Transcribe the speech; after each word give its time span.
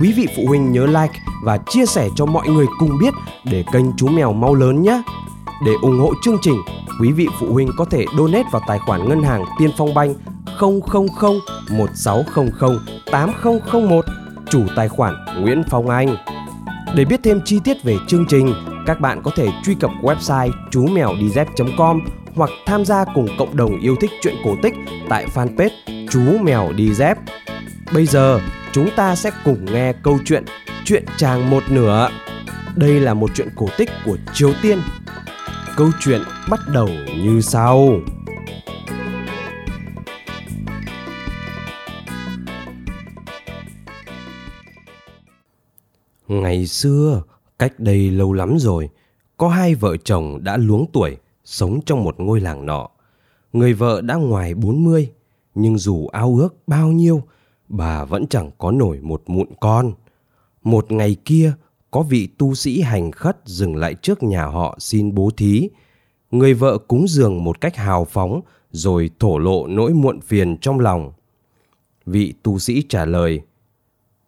Quý 0.00 0.12
vị 0.12 0.26
phụ 0.36 0.42
huynh 0.46 0.72
nhớ 0.72 0.86
like 0.86 1.20
và 1.42 1.58
chia 1.68 1.86
sẻ 1.86 2.08
cho 2.16 2.26
mọi 2.26 2.48
người 2.48 2.66
cùng 2.78 2.98
biết 3.00 3.14
để 3.44 3.64
kênh 3.72 3.96
Chú 3.96 4.08
Mèo 4.08 4.32
mau 4.32 4.54
lớn 4.54 4.82
nhé. 4.82 5.02
Để 5.64 5.72
ủng 5.82 5.98
hộ 6.00 6.12
chương 6.22 6.38
trình, 6.42 6.56
quý 7.00 7.12
vị 7.12 7.26
phụ 7.40 7.52
huynh 7.52 7.70
có 7.76 7.84
thể 7.84 8.04
donate 8.18 8.48
vào 8.52 8.62
tài 8.66 8.78
khoản 8.78 9.08
ngân 9.08 9.22
hàng 9.22 9.44
Tiên 9.58 9.70
Phong 9.76 9.94
Banh 9.94 10.14
000 10.60 10.80
1600 11.70 12.78
8001 13.12 14.04
chủ 14.50 14.62
tài 14.76 14.88
khoản 14.88 15.14
Nguyễn 15.40 15.62
Phong 15.70 15.88
Anh. 15.88 16.16
Để 16.94 17.04
biết 17.04 17.20
thêm 17.24 17.40
chi 17.44 17.60
tiết 17.64 17.84
về 17.84 17.96
chương 18.08 18.26
trình, 18.28 18.54
các 18.86 19.00
bạn 19.00 19.22
có 19.22 19.30
thể 19.36 19.48
truy 19.64 19.74
cập 19.74 19.90
website 20.02 20.50
chú 20.70 20.86
mèo 20.86 21.14
đi 21.20 21.30
dép.com 21.30 22.00
hoặc 22.34 22.50
tham 22.66 22.84
gia 22.84 23.04
cùng 23.14 23.28
cộng 23.38 23.56
đồng 23.56 23.80
yêu 23.80 23.96
thích 24.00 24.10
truyện 24.22 24.34
cổ 24.44 24.56
tích 24.62 24.74
tại 25.08 25.26
fanpage 25.34 26.06
Chú 26.10 26.20
Mèo 26.42 26.72
Đi 26.72 26.94
Dép. 26.94 27.18
Bây 27.94 28.06
giờ, 28.06 28.40
chúng 28.72 28.88
ta 28.96 29.16
sẽ 29.16 29.30
cùng 29.44 29.64
nghe 29.64 29.92
câu 30.02 30.18
chuyện 30.24 30.44
Chuyện 30.88 31.04
chàng 31.16 31.50
một 31.50 31.62
nửa. 31.70 32.10
Đây 32.76 33.00
là 33.00 33.14
một 33.14 33.30
chuyện 33.34 33.48
cổ 33.56 33.66
tích 33.78 33.90
của 34.04 34.16
Triều 34.34 34.52
Tiên. 34.62 34.78
Câu 35.76 35.90
chuyện 36.00 36.20
bắt 36.50 36.60
đầu 36.72 36.88
như 37.22 37.40
sau. 37.40 37.90
Ngày 46.28 46.66
xưa, 46.66 47.22
cách 47.58 47.72
đây 47.78 48.10
lâu 48.10 48.32
lắm 48.32 48.56
rồi, 48.58 48.88
có 49.36 49.48
hai 49.48 49.74
vợ 49.74 49.96
chồng 49.96 50.38
đã 50.42 50.56
luống 50.56 50.86
tuổi 50.92 51.16
sống 51.44 51.80
trong 51.86 52.04
một 52.04 52.20
ngôi 52.20 52.40
làng 52.40 52.66
nọ. 52.66 52.88
Người 53.52 53.72
vợ 53.72 54.00
đã 54.00 54.14
ngoài 54.14 54.54
40, 54.54 55.10
nhưng 55.54 55.78
dù 55.78 56.06
ao 56.06 56.36
ước 56.38 56.54
bao 56.66 56.88
nhiêu, 56.88 57.22
bà 57.68 58.04
vẫn 58.04 58.26
chẳng 58.26 58.50
có 58.58 58.70
nổi 58.70 58.98
một 59.02 59.22
mụn 59.26 59.48
con. 59.60 59.92
Một 60.62 60.92
ngày 60.92 61.16
kia, 61.24 61.52
có 61.90 62.02
vị 62.02 62.28
tu 62.38 62.54
sĩ 62.54 62.80
hành 62.80 63.12
khất 63.12 63.38
dừng 63.44 63.76
lại 63.76 63.94
trước 63.94 64.22
nhà 64.22 64.44
họ 64.46 64.76
xin 64.80 65.14
bố 65.14 65.30
thí. 65.36 65.68
Người 66.30 66.54
vợ 66.54 66.78
cúng 66.78 67.08
dường 67.08 67.44
một 67.44 67.60
cách 67.60 67.76
hào 67.76 68.04
phóng 68.04 68.40
rồi 68.70 69.10
thổ 69.18 69.38
lộ 69.38 69.66
nỗi 69.66 69.94
muộn 69.94 70.20
phiền 70.20 70.56
trong 70.58 70.80
lòng. 70.80 71.12
Vị 72.06 72.34
tu 72.42 72.58
sĩ 72.58 72.82
trả 72.88 73.04
lời, 73.04 73.40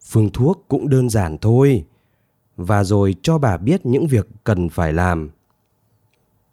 phương 0.05 0.31
thuốc 0.31 0.65
cũng 0.69 0.89
đơn 0.89 1.09
giản 1.09 1.39
thôi, 1.39 1.85
và 2.57 2.85
rồi 2.85 3.15
cho 3.23 3.39
bà 3.39 3.57
biết 3.57 3.87
những 3.87 4.07
việc 4.07 4.29
cần 4.45 4.69
phải 4.69 4.93
làm. 4.93 5.31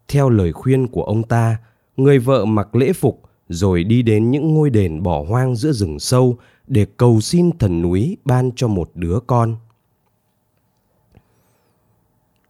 Theo 0.08 0.30
lời 0.30 0.52
khuyên 0.52 0.88
của 0.88 1.03
ông 1.03 1.23
ta, 1.23 1.58
người 1.97 2.19
vợ 2.19 2.45
mặc 2.45 2.75
lễ 2.75 2.93
phục 2.93 3.21
rồi 3.49 3.83
đi 3.83 4.02
đến 4.02 4.31
những 4.31 4.53
ngôi 4.53 4.69
đền 4.69 5.03
bỏ 5.03 5.25
hoang 5.30 5.55
giữa 5.55 5.71
rừng 5.71 5.99
sâu 5.99 6.38
để 6.67 6.85
cầu 6.97 7.21
xin 7.21 7.57
thần 7.57 7.81
núi 7.81 8.17
ban 8.25 8.51
cho 8.55 8.67
một 8.67 8.91
đứa 8.93 9.19
con. 9.27 9.55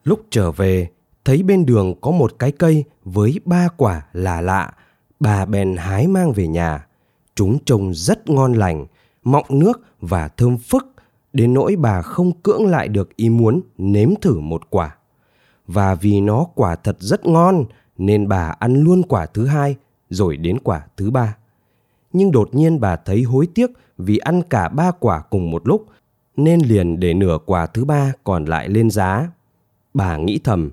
Lúc 0.04 0.22
trở 0.30 0.52
về, 0.52 0.90
thấy 1.26 1.44
bên 1.44 1.66
đường 1.66 1.96
có 2.02 2.12
một 2.12 2.40
cái 2.40 2.52
cây 2.52 2.84
với 3.04 3.40
ba 3.46 3.68
quả 3.78 4.08
là 4.14 4.42
lạ, 4.42 4.74
bà 5.20 5.46
bèn 5.46 5.78
hái 5.78 6.08
mang 6.08 6.32
về 6.32 6.48
nhà. 6.48 6.88
Chúng 7.36 7.58
trông 7.66 7.94
rất 7.94 8.30
ngon 8.30 8.54
lành, 8.54 8.86
mọng 9.24 9.46
nước 9.50 9.82
và 10.02 10.28
thơm 10.28 10.58
phức, 10.58 10.86
đến 11.34 11.54
nỗi 11.54 11.76
bà 11.76 12.02
không 12.02 12.32
cưỡng 12.42 12.66
lại 12.66 12.88
được 12.88 13.16
ý 13.16 13.30
muốn 13.30 13.62
nếm 13.78 14.10
thử 14.22 14.40
một 14.40 14.70
quả. 14.70 14.96
Và 15.68 15.96
vì 15.96 16.22
nó 16.22 16.46
quả 16.56 16.76
thật 16.76 16.98
rất 17.00 17.26
ngon, 17.26 17.66
nên 17.98 18.28
bà 18.28 18.56
ăn 18.60 18.84
luôn 18.84 19.04
quả 19.04 19.26
thứ 19.26 19.46
hai, 19.46 19.76
rồi 20.10 20.38
đến 20.38 20.60
quả 20.60 20.88
thứ 20.98 21.12
ba. 21.12 21.38
Nhưng 22.18 22.32
đột 22.32 22.56
nhiên 22.56 22.80
bà 22.80 22.96
thấy 22.96 23.24
hối 23.24 23.48
tiếc 23.56 23.72
vì 23.98 24.18
ăn 24.18 24.42
cả 24.50 24.70
ba 24.70 24.92
quả 24.92 25.22
cùng 25.30 25.52
một 25.52 25.68
lúc, 25.68 25.86
nên 26.38 26.60
liền 26.60 27.00
để 27.00 27.14
nửa 27.14 27.38
quả 27.46 27.66
thứ 27.66 27.86
ba 27.86 28.14
còn 28.24 28.46
lại 28.46 28.70
lên 28.70 28.90
giá. 28.90 29.32
Bà 29.94 30.18
nghĩ 30.18 30.40
thầm 30.44 30.70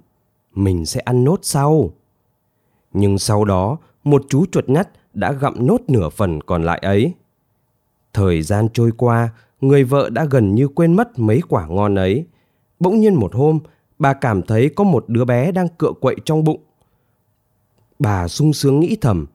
mình 0.55 0.87
sẽ 0.87 1.01
ăn 1.01 1.25
nốt 1.25 1.39
sau. 1.43 1.91
Nhưng 2.93 3.19
sau 3.19 3.45
đó 3.45 3.79
một 4.05 4.25
chú 4.29 4.45
chuột 4.53 4.69
nhắt 4.69 4.89
đã 5.15 5.33
gặm 5.33 5.67
nốt 5.67 5.81
nửa 5.89 6.09
phần 6.09 6.41
còn 6.41 6.63
lại 6.63 6.79
ấy. 6.79 7.13
Thời 8.13 8.43
gian 8.43 8.69
trôi 8.73 8.91
qua 8.97 9.31
người 9.61 9.85
vợ 9.85 10.11
đã 10.11 10.25
gần 10.25 10.55
như 10.55 10.69
quên 10.69 10.93
mất 10.93 11.19
mấy 11.19 11.41
quả 11.49 11.67
ngon 11.67 11.95
ấy. 11.95 12.27
Bỗng 12.81 13.01
nhiên 13.01 13.15
một 13.15 13.35
hôm 13.35 13.59
bà 13.99 14.13
cảm 14.13 14.43
thấy 14.43 14.69
có 14.69 14.85
một 14.85 15.05
đứa 15.09 15.25
bé 15.25 15.53
đang 15.53 15.69
cựa 15.69 15.93
quậy 16.01 16.17
trong 16.25 16.45
bụng. 16.45 16.61
Bà 17.99 18.29
sung 18.29 18.53
sướng 18.53 18.81
nghĩ 18.81 18.97
thầm 19.01 19.27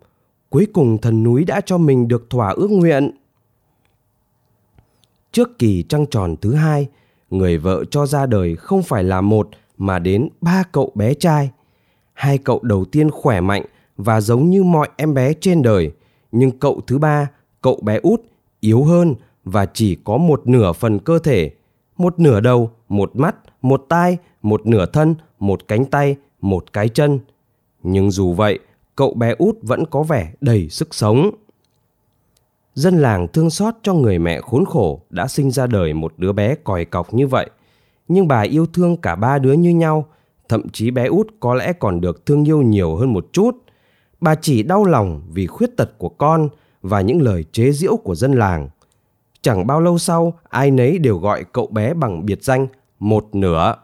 cuối 0.49 0.67
cùng 0.73 0.97
thần 0.97 1.23
núi 1.23 1.45
đã 1.45 1.61
cho 1.61 1.77
mình 1.77 2.07
được 2.07 2.29
thỏa 2.29 2.49
ước 2.49 2.71
nguyện 2.71 3.11
trước 5.31 5.59
kỳ 5.59 5.83
trăng 5.83 6.05
tròn 6.05 6.35
thứ 6.41 6.53
hai 6.53 6.87
người 7.29 7.57
vợ 7.57 7.83
cho 7.91 8.05
ra 8.05 8.25
đời 8.25 8.55
không 8.55 8.83
phải 8.83 9.03
là 9.03 9.21
một 9.21 9.49
mà 9.77 9.99
đến 9.99 10.29
ba 10.41 10.63
cậu 10.71 10.91
bé 10.95 11.13
trai. 11.13 11.51
Hai 12.13 12.37
cậu 12.37 12.59
đầu 12.63 12.85
tiên 12.85 13.11
khỏe 13.11 13.41
mạnh 13.41 13.65
và 13.97 14.21
giống 14.21 14.49
như 14.49 14.63
mọi 14.63 14.89
em 14.97 15.13
bé 15.13 15.33
trên 15.33 15.61
đời, 15.61 15.91
nhưng 16.31 16.59
cậu 16.59 16.81
thứ 16.87 16.97
ba, 16.97 17.31
cậu 17.61 17.79
bé 17.83 17.99
út, 18.03 18.21
yếu 18.59 18.83
hơn 18.83 19.15
và 19.43 19.65
chỉ 19.65 19.97
có 20.03 20.17
một 20.17 20.47
nửa 20.47 20.73
phần 20.73 20.99
cơ 20.99 21.19
thể, 21.19 21.51
một 21.97 22.19
nửa 22.19 22.39
đầu, 22.39 22.71
một 22.89 23.15
mắt, 23.15 23.35
một 23.61 23.85
tai, 23.89 24.17
một 24.41 24.67
nửa 24.67 24.85
thân, 24.85 25.15
một 25.39 25.67
cánh 25.67 25.85
tay, 25.85 26.15
một 26.41 26.73
cái 26.73 26.89
chân. 26.89 27.19
Nhưng 27.83 28.11
dù 28.11 28.33
vậy, 28.33 28.59
cậu 28.99 29.13
bé 29.13 29.35
út 29.37 29.57
vẫn 29.61 29.83
có 29.85 30.03
vẻ 30.03 30.33
đầy 30.41 30.69
sức 30.69 30.95
sống. 30.95 31.31
Dân 32.75 32.97
làng 32.97 33.27
thương 33.27 33.49
xót 33.49 33.73
cho 33.83 33.93
người 33.93 34.19
mẹ 34.19 34.41
khốn 34.41 34.65
khổ 34.65 35.01
đã 35.09 35.27
sinh 35.27 35.51
ra 35.51 35.67
đời 35.67 35.93
một 35.93 36.13
đứa 36.17 36.31
bé 36.31 36.55
còi 36.55 36.85
cọc 36.85 37.13
như 37.13 37.27
vậy 37.27 37.49
nhưng 38.09 38.27
bà 38.27 38.41
yêu 38.41 38.65
thương 38.65 38.97
cả 38.97 39.15
ba 39.15 39.39
đứa 39.39 39.53
như 39.53 39.69
nhau, 39.69 40.05
thậm 40.49 40.69
chí 40.69 40.91
bé 40.91 41.05
út 41.05 41.27
có 41.39 41.53
lẽ 41.53 41.73
còn 41.73 42.01
được 42.01 42.25
thương 42.25 42.47
yêu 42.47 42.61
nhiều 42.61 42.95
hơn 42.95 43.13
một 43.13 43.25
chút. 43.31 43.57
Bà 44.21 44.35
chỉ 44.35 44.63
đau 44.63 44.85
lòng 44.85 45.21
vì 45.33 45.47
khuyết 45.47 45.77
tật 45.77 45.97
của 45.97 46.09
con 46.09 46.49
và 46.81 47.01
những 47.01 47.21
lời 47.21 47.45
chế 47.51 47.71
giễu 47.71 47.97
của 47.97 48.15
dân 48.15 48.33
làng. 48.33 48.69
Chẳng 49.41 49.67
bao 49.67 49.81
lâu 49.81 49.97
sau, 49.97 50.33
ai 50.49 50.71
nấy 50.71 50.97
đều 50.97 51.17
gọi 51.17 51.43
cậu 51.51 51.67
bé 51.67 51.93
bằng 51.93 52.25
biệt 52.25 52.43
danh 52.43 52.67
một 52.99 53.35
nửa. 53.35 53.75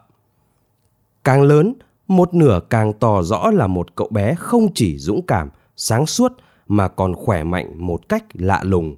Càng 1.24 1.42
lớn, 1.42 1.74
một 2.08 2.34
nửa 2.34 2.60
càng 2.70 2.92
tỏ 2.92 3.22
rõ 3.22 3.50
là 3.50 3.66
một 3.66 3.94
cậu 3.94 4.08
bé 4.10 4.34
không 4.34 4.68
chỉ 4.74 4.98
dũng 4.98 5.26
cảm, 5.26 5.50
sáng 5.76 6.06
suốt 6.06 6.32
mà 6.68 6.88
còn 6.88 7.14
khỏe 7.14 7.44
mạnh 7.44 7.86
một 7.86 8.08
cách 8.08 8.24
lạ 8.34 8.60
lùng. 8.64 8.96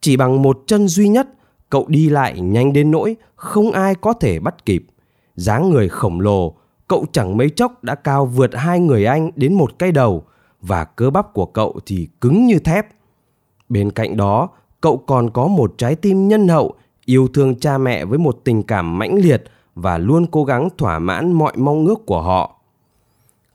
Chỉ 0.00 0.16
bằng 0.16 0.42
một 0.42 0.62
chân 0.66 0.88
duy 0.88 1.08
nhất, 1.08 1.28
cậu 1.70 1.86
đi 1.88 2.08
lại 2.08 2.40
nhanh 2.40 2.72
đến 2.72 2.90
nỗi 2.90 3.16
không 3.36 3.72
ai 3.72 3.94
có 3.94 4.12
thể 4.12 4.38
bắt 4.38 4.64
kịp. 4.64 4.86
dáng 5.36 5.70
người 5.70 5.88
khổng 5.88 6.20
lồ, 6.20 6.54
cậu 6.88 7.06
chẳng 7.12 7.36
mấy 7.36 7.50
chốc 7.50 7.84
đã 7.84 7.94
cao 7.94 8.26
vượt 8.26 8.54
hai 8.54 8.80
người 8.80 9.04
anh 9.04 9.30
đến 9.36 9.54
một 9.54 9.78
cái 9.78 9.92
đầu 9.92 10.24
và 10.60 10.84
cơ 10.84 11.10
bắp 11.10 11.32
của 11.32 11.46
cậu 11.46 11.78
thì 11.86 12.08
cứng 12.20 12.46
như 12.46 12.58
thép. 12.58 12.86
Bên 13.68 13.90
cạnh 13.90 14.16
đó, 14.16 14.48
cậu 14.80 14.96
còn 14.96 15.30
có 15.30 15.46
một 15.46 15.74
trái 15.78 15.94
tim 15.94 16.28
nhân 16.28 16.48
hậu, 16.48 16.74
yêu 17.04 17.28
thương 17.34 17.60
cha 17.60 17.78
mẹ 17.78 18.04
với 18.04 18.18
một 18.18 18.40
tình 18.44 18.62
cảm 18.62 18.98
mãnh 18.98 19.14
liệt 19.14 19.44
và 19.74 19.98
luôn 19.98 20.26
cố 20.26 20.44
gắng 20.44 20.68
thỏa 20.78 20.98
mãn 20.98 21.32
mọi 21.32 21.52
mong 21.56 21.86
ước 21.86 22.06
của 22.06 22.22
họ. 22.22 22.60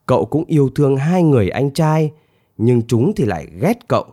Cậu 0.05 0.25
cũng 0.25 0.43
yêu 0.47 0.69
thương 0.75 0.97
hai 0.97 1.23
người 1.23 1.49
anh 1.49 1.71
trai, 1.71 2.11
nhưng 2.57 2.81
chúng 2.87 3.13
thì 3.15 3.25
lại 3.25 3.47
ghét 3.61 3.87
cậu. 3.87 4.05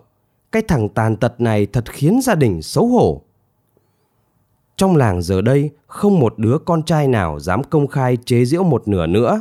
Cái 0.53 0.62
thằng 0.69 0.88
tàn 0.88 1.17
tật 1.17 1.41
này 1.41 1.67
thật 1.67 1.93
khiến 1.93 2.20
gia 2.23 2.35
đình 2.35 2.62
xấu 2.62 2.87
hổ. 2.87 3.23
Trong 4.76 4.97
làng 4.97 5.23
giờ 5.23 5.41
đây 5.41 5.70
không 5.87 6.20
một 6.20 6.38
đứa 6.38 6.58
con 6.64 6.82
trai 6.82 7.08
nào 7.08 7.41
dám 7.41 7.64
công 7.64 7.87
khai 7.87 8.17
chế 8.25 8.44
giễu 8.44 8.62
một 8.62 8.88
nửa 8.88 9.06
nữa. 9.06 9.41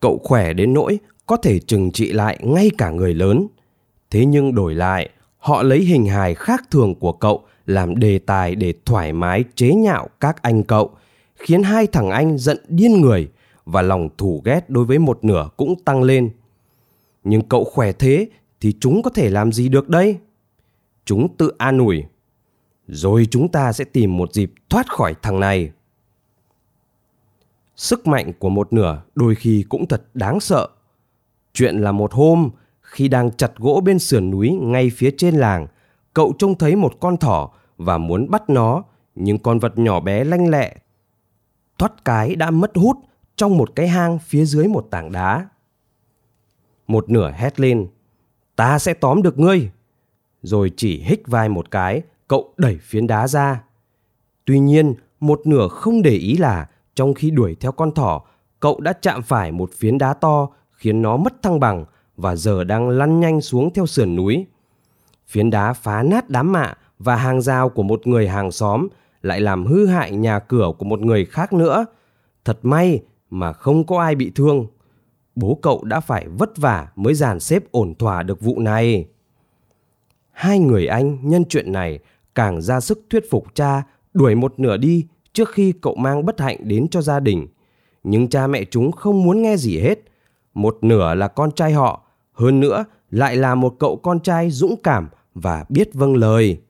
Cậu 0.00 0.18
khỏe 0.24 0.52
đến 0.52 0.74
nỗi 0.74 0.98
có 1.26 1.36
thể 1.36 1.58
trừng 1.58 1.90
trị 1.90 2.12
lại 2.12 2.38
ngay 2.42 2.70
cả 2.78 2.90
người 2.90 3.14
lớn. 3.14 3.46
Thế 4.10 4.24
nhưng 4.26 4.54
đổi 4.54 4.74
lại, 4.74 5.10
họ 5.38 5.62
lấy 5.62 5.78
hình 5.78 6.06
hài 6.06 6.34
khác 6.34 6.64
thường 6.70 6.94
của 6.94 7.12
cậu 7.12 7.42
làm 7.66 7.96
đề 7.96 8.18
tài 8.18 8.54
để 8.54 8.74
thoải 8.84 9.12
mái 9.12 9.44
chế 9.54 9.74
nhạo 9.74 10.08
các 10.20 10.42
anh 10.42 10.62
cậu, 10.62 10.90
khiến 11.40 11.62
hai 11.62 11.86
thằng 11.86 12.10
anh 12.10 12.38
giận 12.38 12.58
điên 12.68 13.00
người 13.00 13.30
và 13.64 13.82
lòng 13.82 14.08
thù 14.18 14.42
ghét 14.44 14.70
đối 14.70 14.84
với 14.84 14.98
một 14.98 15.24
nửa 15.24 15.48
cũng 15.56 15.74
tăng 15.84 16.02
lên. 16.02 16.30
Nhưng 17.24 17.42
cậu 17.42 17.64
khỏe 17.64 17.92
thế 17.92 18.28
thì 18.60 18.74
chúng 18.80 19.02
có 19.02 19.10
thể 19.10 19.30
làm 19.30 19.52
gì 19.52 19.68
được 19.68 19.88
đây? 19.88 20.18
Chúng 21.04 21.36
tự 21.36 21.52
an 21.58 21.78
ủi 21.78 22.04
rồi 22.86 23.26
chúng 23.30 23.48
ta 23.48 23.72
sẽ 23.72 23.84
tìm 23.84 24.16
một 24.16 24.32
dịp 24.32 24.52
thoát 24.68 24.86
khỏi 24.88 25.14
thằng 25.22 25.40
này. 25.40 25.70
sức 27.76 28.06
mạnh 28.06 28.32
của 28.38 28.48
một 28.48 28.72
nửa 28.72 29.02
đôi 29.14 29.34
khi 29.34 29.64
cũng 29.68 29.86
thật 29.86 30.02
đáng 30.14 30.40
sợ. 30.40 30.68
Chuyện 31.52 31.76
là 31.76 31.92
một 31.92 32.12
hôm, 32.12 32.50
khi 32.80 33.08
đang 33.08 33.30
chặt 33.30 33.56
gỗ 33.56 33.82
bên 33.84 33.98
sườn 33.98 34.30
núi 34.30 34.50
ngay 34.50 34.90
phía 34.94 35.10
trên 35.18 35.34
làng, 35.34 35.66
cậu 36.14 36.32
trông 36.38 36.54
thấy 36.54 36.76
một 36.76 36.92
con 37.00 37.16
thỏ 37.16 37.50
và 37.76 37.98
muốn 37.98 38.30
bắt 38.30 38.50
nó, 38.50 38.82
nhưng 39.14 39.38
con 39.38 39.58
vật 39.58 39.78
nhỏ 39.78 40.00
bé 40.00 40.24
lanh 40.24 40.48
lẹ. 40.50 40.76
Thoát 41.80 42.04
cái 42.04 42.36
đã 42.36 42.50
mất 42.50 42.70
hút 42.76 42.96
trong 43.36 43.56
một 43.56 43.76
cái 43.76 43.88
hang 43.88 44.18
phía 44.18 44.44
dưới 44.44 44.68
một 44.68 44.86
tảng 44.90 45.12
đá. 45.12 45.48
Một 46.86 47.10
nửa 47.10 47.32
hét 47.36 47.60
lên, 47.60 47.88
ta 48.56 48.78
sẽ 48.78 48.94
tóm 48.94 49.22
được 49.22 49.38
ngươi. 49.38 49.70
Rồi 50.42 50.72
chỉ 50.76 51.02
hích 51.02 51.22
vai 51.26 51.48
một 51.48 51.70
cái, 51.70 52.02
cậu 52.28 52.54
đẩy 52.56 52.78
phiến 52.82 53.06
đá 53.06 53.28
ra. 53.28 53.62
Tuy 54.44 54.58
nhiên, 54.58 54.94
một 55.20 55.40
nửa 55.44 55.68
không 55.68 56.02
để 56.02 56.10
ý 56.10 56.36
là 56.36 56.68
trong 56.94 57.14
khi 57.14 57.30
đuổi 57.30 57.56
theo 57.60 57.72
con 57.72 57.94
thỏ, 57.94 58.22
cậu 58.60 58.80
đã 58.80 58.92
chạm 58.92 59.22
phải 59.22 59.52
một 59.52 59.70
phiến 59.74 59.98
đá 59.98 60.14
to 60.14 60.48
khiến 60.72 61.02
nó 61.02 61.16
mất 61.16 61.42
thăng 61.42 61.60
bằng 61.60 61.84
và 62.16 62.36
giờ 62.36 62.64
đang 62.64 62.88
lăn 62.88 63.20
nhanh 63.20 63.40
xuống 63.40 63.72
theo 63.72 63.86
sườn 63.86 64.16
núi. 64.16 64.46
Phiến 65.26 65.50
đá 65.50 65.72
phá 65.72 66.02
nát 66.02 66.30
đám 66.30 66.52
mạ 66.52 66.74
và 66.98 67.16
hàng 67.16 67.40
rào 67.40 67.68
của 67.68 67.82
một 67.82 68.06
người 68.06 68.28
hàng 68.28 68.52
xóm 68.52 68.88
lại 69.22 69.40
làm 69.40 69.66
hư 69.66 69.86
hại 69.86 70.10
nhà 70.10 70.38
cửa 70.38 70.72
của 70.78 70.84
một 70.84 71.00
người 71.00 71.24
khác 71.24 71.52
nữa. 71.52 71.86
Thật 72.44 72.58
may 72.62 73.02
mà 73.30 73.52
không 73.52 73.86
có 73.86 74.00
ai 74.00 74.14
bị 74.14 74.32
thương. 74.34 74.66
Bố 75.34 75.58
cậu 75.62 75.84
đã 75.84 76.00
phải 76.00 76.28
vất 76.28 76.56
vả 76.56 76.88
mới 76.96 77.14
dàn 77.14 77.40
xếp 77.40 77.62
ổn 77.70 77.94
thỏa 77.94 78.22
được 78.22 78.40
vụ 78.40 78.58
này. 78.60 79.06
Hai 80.30 80.58
người 80.58 80.86
anh 80.86 81.18
nhân 81.22 81.44
chuyện 81.48 81.72
này 81.72 81.98
càng 82.34 82.62
ra 82.62 82.80
sức 82.80 83.06
thuyết 83.10 83.30
phục 83.30 83.54
cha 83.54 83.82
đuổi 84.14 84.34
một 84.34 84.60
nửa 84.60 84.76
đi 84.76 85.06
trước 85.32 85.48
khi 85.48 85.72
cậu 85.72 85.94
mang 85.94 86.26
bất 86.26 86.40
hạnh 86.40 86.58
đến 86.60 86.88
cho 86.88 87.02
gia 87.02 87.20
đình. 87.20 87.46
Nhưng 88.04 88.28
cha 88.28 88.46
mẹ 88.46 88.64
chúng 88.64 88.92
không 88.92 89.22
muốn 89.24 89.42
nghe 89.42 89.56
gì 89.56 89.78
hết. 89.78 89.98
Một 90.54 90.78
nửa 90.82 91.14
là 91.14 91.28
con 91.28 91.52
trai 91.52 91.72
họ, 91.72 92.06
hơn 92.32 92.60
nữa 92.60 92.84
lại 93.10 93.36
là 93.36 93.54
một 93.54 93.76
cậu 93.78 93.96
con 93.96 94.20
trai 94.20 94.50
dũng 94.50 94.76
cảm 94.82 95.08
và 95.34 95.64
biết 95.68 95.94
vâng 95.94 96.16
lời. 96.16 96.60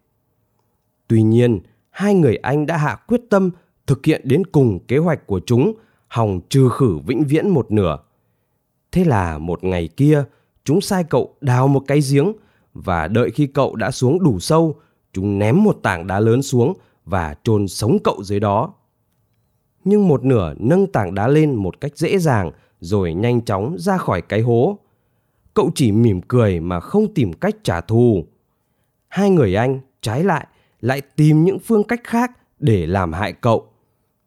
Tuy 1.08 1.23
nhiên, 1.23 1.61
hai 1.90 2.14
người 2.14 2.37
anh 2.37 2.66
đã 2.66 2.76
hạ 2.76 2.96
quyết 3.06 3.20
tâm 3.31 3.50
thực 3.87 4.06
hiện 4.06 4.20
đến 4.25 4.46
cùng 4.46 4.78
kế 4.88 4.98
hoạch 4.98 5.26
của 5.26 5.40
chúng, 5.46 5.72
hòng 6.08 6.40
trừ 6.48 6.69
khử 6.69 6.98
vĩnh 7.06 7.25
viễn 7.25 7.48
một 7.48 7.72
nửa. 7.72 7.98
Thế 8.92 9.04
là 9.04 9.38
một 9.38 9.64
ngày 9.64 9.88
kia, 9.88 10.25
chúng 10.64 10.81
sai 10.81 11.04
cậu 11.04 11.37
đào 11.40 11.69
một 11.69 11.84
cái 11.87 12.00
giếng 12.10 12.32
và 12.75 13.08
đợi 13.08 13.31
khi 13.31 13.46
cậu 13.46 13.76
đã 13.76 13.90
xuống 13.90 14.22
đủ 14.22 14.38
sâu, 14.40 14.75
chúng 15.12 15.38
ném 15.38 15.62
một 15.64 15.78
tảng 15.82 16.06
đá 16.06 16.20
lớn 16.20 16.42
xuống 16.42 16.75
và 17.04 17.34
chôn 17.44 17.69
sống 17.69 17.98
cậu 18.04 18.22
dưới 18.22 18.40
đó. 18.40 18.75
Nhưng 19.84 20.08
một 20.08 20.25
nửa 20.25 20.54
nâng 20.58 20.86
tảng 20.86 21.14
đá 21.14 21.28
lên 21.28 21.54
một 21.54 21.81
cách 21.81 21.93
dễ 21.96 22.19
dàng 22.19 22.50
rồi 22.81 23.14
nhanh 23.14 23.44
chóng 23.44 23.76
ra 23.78 23.96
khỏi 23.96 24.22
cái 24.22 24.40
hố. 24.40 24.78
Cậu 25.54 25.70
chỉ 25.75 25.93
mỉm 25.93 26.20
cười 26.28 26.60
mà 26.60 26.81
không 26.81 27.14
tìm 27.14 27.32
cách 27.32 27.56
trả 27.62 27.81
thù. 27.81 28.26
Hai 29.08 29.31
người 29.31 29.54
anh 29.54 29.81
trái 30.00 30.25
lại 30.25 30.46
lại 30.81 31.00
tìm 31.00 31.44
những 31.44 31.59
phương 31.59 31.85
cách 31.85 32.00
khác 32.05 32.31
để 32.59 32.87
làm 32.87 33.12
hại 33.12 33.32
cậu. 33.32 33.67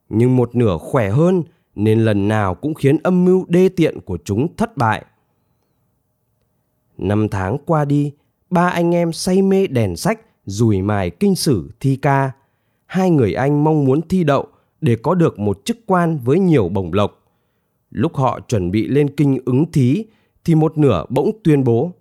Nhưng 0.10 0.36
một 0.36 0.56
nửa 0.56 0.78
khỏe 0.78 1.10
hơn 1.10 1.44
nên 1.76 2.00
lần 2.00 2.28
nào 2.28 2.56
cũng 2.56 2.74
khiến 2.74 2.98
âm 3.04 3.26
mưu 3.26 3.46
đê 3.48 3.70
tiện 3.70 4.02
của 4.02 4.18
chúng 4.26 4.56
thất 4.56 4.78
bại. 4.78 5.06
Năm 6.98 7.28
tháng 7.30 7.58
qua 7.66 7.86
đi, 7.86 8.12
ba 8.50 8.70
anh 8.70 8.96
em 8.96 9.14
say 9.14 9.42
mê 9.42 9.68
đèn 9.68 9.96
sách, 9.96 10.20
rùi 10.46 10.82
mài 10.82 11.10
kinh 11.10 11.36
sử 11.36 11.72
thi 11.80 11.96
ca. 11.96 12.32
Hai 12.86 13.10
người 13.10 13.34
anh 13.34 13.64
mong 13.64 13.86
muốn 13.86 14.02
thi 14.02 14.24
đậu 14.24 14.48
để 14.82 14.98
có 15.04 15.16
được 15.16 15.40
một 15.40 15.66
chức 15.66 15.78
quan 15.86 16.18
với 16.18 16.40
nhiều 16.40 16.70
bổng 16.70 16.94
lộc. 16.94 17.20
Lúc 17.92 18.16
họ 18.16 18.40
chuẩn 18.40 18.72
bị 18.72 18.88
lên 18.88 19.16
kinh 19.16 19.40
ứng 19.46 19.72
thí 19.72 20.06
thì 20.46 20.56
một 20.56 20.78
nửa 20.78 21.06
bỗng 21.10 21.32
tuyên 21.44 21.64
bố 21.64 21.92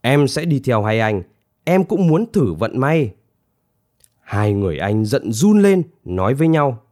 Em 0.00 0.28
sẽ 0.28 0.44
đi 0.44 0.60
theo 0.64 0.82
hai 0.82 1.00
anh, 1.00 1.22
em 1.64 1.84
cũng 1.84 2.06
muốn 2.06 2.26
thử 2.32 2.54
vận 2.54 2.80
may. 2.80 3.10
Hai 4.28 4.52
người 4.52 4.78
anh 4.78 5.04
giận 5.04 5.32
run 5.32 5.62
lên, 5.62 5.82
nói 6.04 6.34
với 6.34 6.48
nhau. 6.48 6.82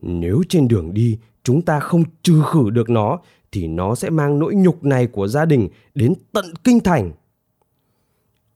Nếu 0.00 0.42
trên 0.48 0.68
đường 0.68 0.94
đi 0.94 1.18
chúng 1.42 1.62
ta 1.62 1.80
không 1.80 2.02
trừ 2.22 2.42
khử 2.46 2.70
được 2.70 2.90
nó 2.90 3.18
thì 3.52 3.66
nó 3.66 3.94
sẽ 3.94 4.10
mang 4.10 4.38
nỗi 4.38 4.54
nhục 4.54 4.84
này 4.84 5.06
của 5.06 5.28
gia 5.28 5.44
đình 5.44 5.68
đến 5.94 6.14
tận 6.32 6.44
kinh 6.64 6.80
thành. 6.80 7.12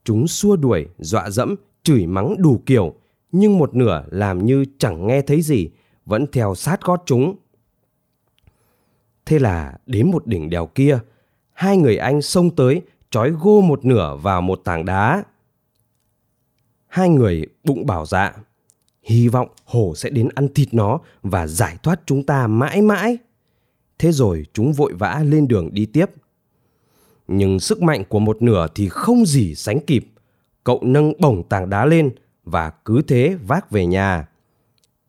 Chúng 0.04 0.26
xua 0.26 0.56
đuổi, 0.56 0.86
dọa 0.98 1.30
dẫm, 1.30 1.54
chửi 1.82 2.06
mắng 2.06 2.34
đủ 2.38 2.62
kiểu, 2.66 2.94
nhưng 3.32 3.58
một 3.58 3.74
nửa 3.74 4.04
làm 4.10 4.46
như 4.46 4.64
chẳng 4.78 5.06
nghe 5.06 5.22
thấy 5.22 5.42
gì, 5.42 5.70
vẫn 6.06 6.26
theo 6.32 6.54
sát 6.54 6.80
gót 6.82 7.02
chúng. 7.06 7.36
Thế 9.26 9.38
là 9.38 9.78
đến 9.86 10.10
một 10.10 10.26
đỉnh 10.26 10.50
đèo 10.50 10.66
kia, 10.66 10.98
hai 11.52 11.76
người 11.76 11.96
anh 11.96 12.22
xông 12.22 12.56
tới, 12.56 12.82
trói 13.10 13.30
gô 13.30 13.60
một 13.60 13.84
nửa 13.84 14.16
vào 14.22 14.42
một 14.42 14.60
tảng 14.64 14.84
đá. 14.84 15.24
Hai 16.90 17.08
người 17.08 17.46
bụng 17.64 17.86
bảo 17.86 18.06
dạ, 18.06 18.32
hy 19.02 19.28
vọng 19.28 19.48
hổ 19.64 19.94
sẽ 19.96 20.10
đến 20.10 20.28
ăn 20.34 20.48
thịt 20.54 20.74
nó 20.74 21.00
và 21.22 21.46
giải 21.46 21.76
thoát 21.82 22.00
chúng 22.06 22.22
ta 22.22 22.46
mãi 22.46 22.82
mãi. 22.82 23.18
Thế 23.98 24.12
rồi 24.12 24.46
chúng 24.52 24.72
vội 24.72 24.92
vã 24.92 25.22
lên 25.24 25.48
đường 25.48 25.68
đi 25.72 25.86
tiếp. 25.86 26.06
Nhưng 27.28 27.60
sức 27.60 27.82
mạnh 27.82 28.04
của 28.08 28.18
một 28.18 28.42
nửa 28.42 28.66
thì 28.74 28.88
không 28.88 29.26
gì 29.26 29.54
sánh 29.54 29.80
kịp. 29.80 30.06
Cậu 30.64 30.80
nâng 30.82 31.12
bổng 31.18 31.42
tảng 31.48 31.70
đá 31.70 31.86
lên 31.86 32.10
và 32.44 32.70
cứ 32.70 33.02
thế 33.02 33.36
vác 33.46 33.70
về 33.70 33.86
nhà. 33.86 34.28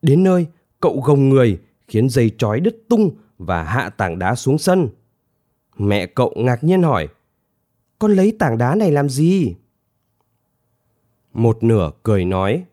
Đến 0.01 0.23
nơi, 0.23 0.45
cậu 0.79 1.01
gồng 1.05 1.29
người 1.29 1.59
khiến 1.87 2.09
dây 2.09 2.31
trói 2.37 2.59
đứt 2.59 2.83
tung 2.89 3.11
và 3.37 3.63
hạ 3.63 3.89
tảng 3.89 4.19
đá 4.19 4.35
xuống 4.35 4.57
sân. 4.57 4.89
Mẹ 5.77 6.05
cậu 6.05 6.33
ngạc 6.35 6.63
nhiên 6.63 6.83
hỏi, 6.83 7.07
con 7.99 8.11
lấy 8.11 8.35
tảng 8.39 8.57
đá 8.57 8.75
này 8.75 8.91
làm 8.91 9.09
gì? 9.09 9.55
Một 11.33 11.63
nửa 11.63 11.91
cười 12.03 12.25
nói, 12.25 12.63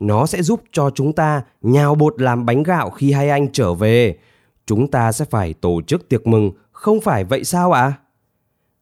nó 0.00 0.26
sẽ 0.26 0.42
giúp 0.42 0.62
cho 0.72 0.90
chúng 0.90 1.12
ta 1.12 1.42
nhào 1.62 1.94
bột 1.94 2.20
làm 2.20 2.46
bánh 2.46 2.62
gạo 2.62 2.90
khi 2.90 3.12
hai 3.12 3.30
anh 3.30 3.52
trở 3.52 3.74
về. 3.74 4.18
Chúng 4.66 4.90
ta 4.90 5.12
sẽ 5.12 5.24
phải 5.24 5.54
tổ 5.54 5.82
chức 5.82 6.08
tiệc 6.08 6.26
mừng, 6.26 6.52
không 6.72 7.00
phải 7.00 7.24
vậy 7.24 7.44
sao 7.44 7.72
ạ? 7.72 7.82
À? 7.82 7.98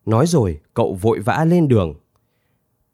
Nói 0.07 0.27
rồi, 0.27 0.61
cậu 0.75 0.95
vội 0.95 1.19
vã 1.19 1.45
lên 1.45 1.69
đường. 1.69 1.95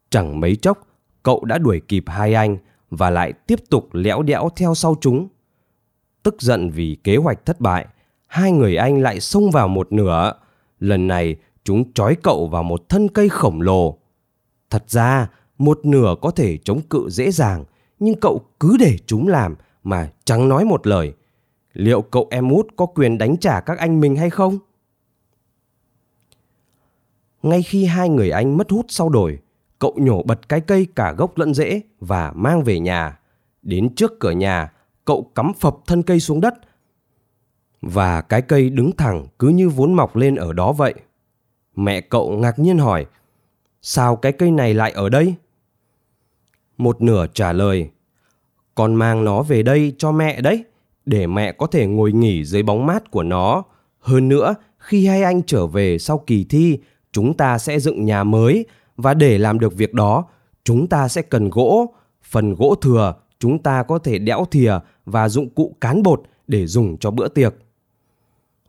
Chẳng 0.09 0.39
mấy 0.39 0.55
chốc, 0.55 0.87
cậu 1.23 1.45
đã 1.45 1.57
đuổi 1.57 1.81
kịp 1.87 2.03
hai 2.07 2.33
anh 2.33 2.57
và 2.89 3.09
lại 3.09 3.33
tiếp 3.33 3.59
tục 3.69 3.89
lẽo 3.91 4.21
đẽo 4.21 4.49
theo 4.55 4.75
sau 4.75 4.95
chúng. 5.01 5.27
Tức 6.23 6.41
giận 6.41 6.69
vì 6.69 6.97
kế 7.03 7.15
hoạch 7.15 7.45
thất 7.45 7.59
bại, 7.59 7.85
hai 8.27 8.51
người 8.51 8.75
anh 8.75 9.01
lại 9.01 9.19
xông 9.19 9.51
vào 9.51 9.67
một 9.67 9.91
nửa. 9.91 10.33
Lần 10.79 11.07
này, 11.07 11.35
chúng 11.63 11.93
trói 11.93 12.15
cậu 12.23 12.47
vào 12.47 12.63
một 12.63 12.89
thân 12.89 13.07
cây 13.07 13.29
khổng 13.29 13.61
lồ. 13.61 13.97
Thật 14.69 14.83
ra, 14.87 15.27
một 15.57 15.79
nửa 15.83 16.15
có 16.21 16.31
thể 16.31 16.57
chống 16.57 16.81
cự 16.81 17.09
dễ 17.09 17.31
dàng, 17.31 17.65
nhưng 17.99 18.19
cậu 18.19 18.41
cứ 18.59 18.77
để 18.79 18.97
chúng 19.05 19.27
làm 19.27 19.55
mà 19.83 20.09
chẳng 20.25 20.49
nói 20.49 20.65
một 20.65 20.87
lời. 20.87 21.13
Liệu 21.73 22.01
cậu 22.01 22.27
em 22.31 22.49
út 22.49 22.67
có 22.75 22.85
quyền 22.85 23.17
đánh 23.17 23.37
trả 23.37 23.59
các 23.59 23.77
anh 23.77 23.99
mình 23.99 24.15
hay 24.15 24.29
không? 24.29 24.57
Ngay 27.43 27.63
khi 27.63 27.85
hai 27.85 28.09
người 28.09 28.29
anh 28.29 28.57
mất 28.57 28.71
hút 28.71 28.85
sau 28.89 29.09
đồi, 29.09 29.39
cậu 29.79 29.95
nhổ 29.97 30.23
bật 30.23 30.49
cái 30.49 30.61
cây 30.61 30.87
cả 30.95 31.13
gốc 31.17 31.37
lẫn 31.37 31.53
rễ 31.53 31.81
và 31.99 32.31
mang 32.35 32.63
về 32.63 32.79
nhà. 32.79 33.19
Đến 33.61 33.95
trước 33.95 34.19
cửa 34.19 34.31
nhà, 34.31 34.73
cậu 35.05 35.31
cắm 35.35 35.51
phập 35.59 35.75
thân 35.87 36.03
cây 36.03 36.19
xuống 36.19 36.41
đất 36.41 36.53
và 37.81 38.21
cái 38.21 38.41
cây 38.41 38.69
đứng 38.69 38.91
thẳng 38.91 39.27
cứ 39.39 39.47
như 39.47 39.69
vốn 39.69 39.93
mọc 39.93 40.15
lên 40.15 40.35
ở 40.35 40.53
đó 40.53 40.71
vậy. 40.71 40.93
Mẹ 41.75 42.01
cậu 42.01 42.31
ngạc 42.31 42.59
nhiên 42.59 42.77
hỏi, 42.77 43.05
sao 43.81 44.15
cái 44.15 44.31
cây 44.31 44.51
này 44.51 44.73
lại 44.73 44.91
ở 44.91 45.09
đây? 45.09 45.35
Một 46.77 47.01
nửa 47.01 47.25
trả 47.33 47.53
lời, 47.53 47.89
con 48.75 48.95
mang 48.95 49.23
nó 49.23 49.41
về 49.41 49.63
đây 49.63 49.93
cho 49.97 50.11
mẹ 50.11 50.41
đấy, 50.41 50.63
để 51.05 51.27
mẹ 51.27 51.51
có 51.51 51.67
thể 51.67 51.87
ngồi 51.87 52.11
nghỉ 52.11 52.45
dưới 52.45 52.63
bóng 52.63 52.85
mát 52.85 53.11
của 53.11 53.23
nó. 53.23 53.63
Hơn 53.99 54.29
nữa, 54.29 54.55
khi 54.77 55.07
hai 55.07 55.23
anh 55.23 55.41
trở 55.41 55.67
về 55.67 55.97
sau 55.97 56.17
kỳ 56.17 56.43
thi, 56.43 56.79
chúng 57.11 57.33
ta 57.33 57.57
sẽ 57.57 57.79
dựng 57.79 58.05
nhà 58.05 58.23
mới 58.23 58.65
và 58.97 59.13
để 59.13 59.37
làm 59.37 59.59
được 59.59 59.73
việc 59.75 59.93
đó, 59.93 60.25
chúng 60.63 60.87
ta 60.87 61.07
sẽ 61.07 61.21
cần 61.21 61.49
gỗ. 61.49 61.93
Phần 62.23 62.55
gỗ 62.55 62.75
thừa, 62.81 63.13
chúng 63.39 63.63
ta 63.63 63.83
có 63.83 63.99
thể 63.99 64.19
đẽo 64.19 64.45
thìa 64.51 64.73
và 65.05 65.29
dụng 65.29 65.49
cụ 65.49 65.75
cán 65.81 66.03
bột 66.03 66.21
để 66.47 66.67
dùng 66.67 66.97
cho 66.97 67.11
bữa 67.11 67.27
tiệc. 67.27 67.53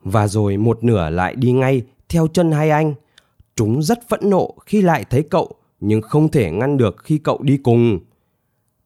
Và 0.03 0.27
rồi 0.27 0.57
một 0.57 0.83
nửa 0.83 1.09
lại 1.09 1.35
đi 1.35 1.51
ngay 1.51 1.81
theo 2.09 2.27
chân 2.27 2.51
hai 2.51 2.69
anh. 2.69 2.93
Chúng 3.55 3.81
rất 3.81 4.09
phẫn 4.09 4.29
nộ 4.29 4.55
khi 4.65 4.81
lại 4.81 5.05
thấy 5.09 5.23
cậu 5.23 5.51
nhưng 5.79 6.01
không 6.01 6.29
thể 6.29 6.51
ngăn 6.51 6.77
được 6.77 6.95
khi 7.03 7.17
cậu 7.17 7.39
đi 7.41 7.57
cùng. 7.57 7.99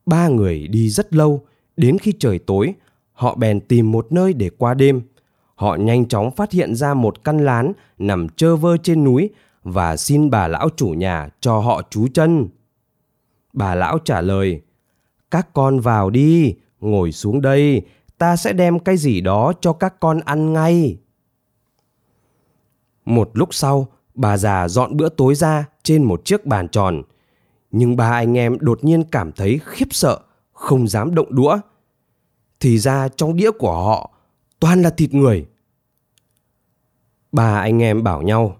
Ba 0.06 0.28
người 0.28 0.68
đi 0.68 0.90
rất 0.90 1.14
lâu, 1.14 1.42
đến 1.78 1.98
khi 1.98 2.14
trời 2.20 2.40
tối, 2.40 2.74
họ 3.12 3.36
bèn 3.36 3.62
tìm 3.62 3.92
một 3.92 4.12
nơi 4.12 4.34
để 4.34 4.50
qua 4.58 4.74
đêm. 4.74 5.02
Họ 5.56 5.76
nhanh 5.76 6.08
chóng 6.08 6.36
phát 6.36 6.52
hiện 6.52 6.76
ra 6.76 6.94
một 6.94 7.24
căn 7.24 7.38
lán 7.38 7.74
nằm 7.98 8.30
trơ 8.30 8.56
vơ 8.56 8.78
trên 8.78 9.04
núi 9.04 9.30
và 9.64 9.98
xin 9.98 10.30
bà 10.30 10.48
lão 10.48 10.70
chủ 10.76 10.88
nhà 10.88 11.30
cho 11.40 11.60
họ 11.60 11.82
trú 11.90 12.08
chân. 12.14 12.48
Bà 13.54 13.76
lão 13.76 14.00
trả 14.00 14.22
lời, 14.22 14.62
các 15.32 15.54
con 15.54 15.80
vào 15.80 16.10
đi, 16.10 16.56
ngồi 16.80 17.12
xuống 17.12 17.42
đây, 17.42 17.82
ta 18.18 18.36
sẽ 18.36 18.54
đem 18.54 18.80
cái 18.80 18.98
gì 18.98 19.22
đó 19.22 19.54
cho 19.62 19.74
các 19.74 20.00
con 20.00 20.20
ăn 20.20 20.54
ngay. 20.54 20.98
Một 23.06 23.30
lúc 23.34 23.54
sau, 23.54 23.88
bà 24.16 24.38
già 24.38 24.68
dọn 24.68 24.98
bữa 24.98 25.10
tối 25.10 25.36
ra 25.36 25.66
trên 25.84 26.04
một 26.04 26.26
chiếc 26.26 26.46
bàn 26.46 26.68
tròn. 26.68 27.02
Nhưng 27.72 27.96
ba 27.96 28.12
anh 28.12 28.38
em 28.38 28.58
đột 28.60 28.84
nhiên 28.84 29.04
cảm 29.04 29.32
thấy 29.32 29.60
khiếp 29.66 29.88
sợ, 29.92 30.20
không 30.52 30.88
dám 30.88 31.16
động 31.16 31.36
đũa. 31.36 31.58
Thì 32.60 32.80
ra 32.80 33.08
trong 33.08 33.36
đĩa 33.36 33.52
của 33.52 33.72
họ 33.72 34.12
toàn 34.60 34.82
là 34.82 34.90
thịt 34.90 35.14
người. 35.14 35.46
Ba 37.32 37.60
anh 37.60 37.82
em 37.82 38.04
bảo 38.04 38.22
nhau, 38.22 38.58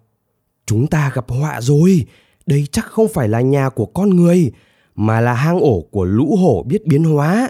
chúng 0.66 0.88
ta 0.88 1.12
gặp 1.14 1.26
họa 1.30 1.62
rồi, 1.62 2.06
đây 2.46 2.68
chắc 2.72 2.86
không 2.86 3.08
phải 3.14 3.28
là 3.28 3.42
nhà 3.42 3.70
của 3.70 3.86
con 3.86 4.10
người, 4.10 4.52
mà 4.96 5.22
là 5.22 5.34
hang 5.34 5.60
ổ 5.60 5.82
của 5.92 6.04
lũ 6.04 6.36
hổ 6.36 6.64
biết 6.64 6.88
biến 6.88 7.04
hóa. 7.04 7.50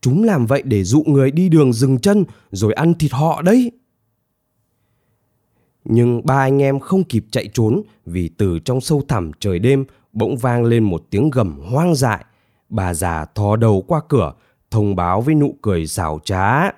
Chúng 0.00 0.24
làm 0.24 0.46
vậy 0.46 0.62
để 0.64 0.84
dụ 0.84 1.02
người 1.06 1.30
đi 1.30 1.48
đường 1.48 1.72
dừng 1.72 1.98
chân 1.98 2.24
rồi 2.50 2.72
ăn 2.72 2.94
thịt 2.94 3.12
họ 3.12 3.42
đấy. 3.42 3.72
Nhưng 5.84 6.26
ba 6.26 6.38
anh 6.38 6.62
em 6.62 6.80
không 6.80 7.04
kịp 7.04 7.24
chạy 7.30 7.48
trốn 7.54 7.82
vì 8.06 8.28
từ 8.28 8.58
trong 8.58 8.80
sâu 8.80 9.02
thẳm 9.08 9.30
trời 9.40 9.58
đêm 9.58 9.84
bỗng 10.12 10.36
vang 10.36 10.64
lên 10.64 10.84
một 10.84 11.02
tiếng 11.10 11.30
gầm 11.30 11.60
hoang 11.60 11.94
dại. 11.94 12.24
Bà 12.68 12.94
già 12.94 13.24
thò 13.24 13.56
đầu 13.56 13.84
qua 13.86 14.00
cửa, 14.08 14.34
thông 14.70 14.96
báo 14.96 15.20
với 15.20 15.34
nụ 15.34 15.54
cười 15.62 15.86
xảo 15.86 16.20
trá. 16.24 16.70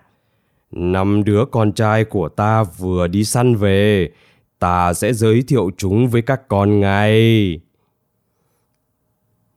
Năm 0.71 1.25
đứa 1.25 1.45
con 1.51 1.73
trai 1.73 2.05
của 2.05 2.29
ta 2.29 2.63
vừa 2.63 3.07
đi 3.07 3.25
săn 3.25 3.55
về, 3.55 4.11
ta 4.59 4.95
sẽ 4.95 5.13
giới 5.13 5.43
thiệu 5.43 5.71
chúng 5.77 6.09
với 6.09 6.23
các 6.23 6.49
con 6.49 6.81
ngay. 6.81 7.61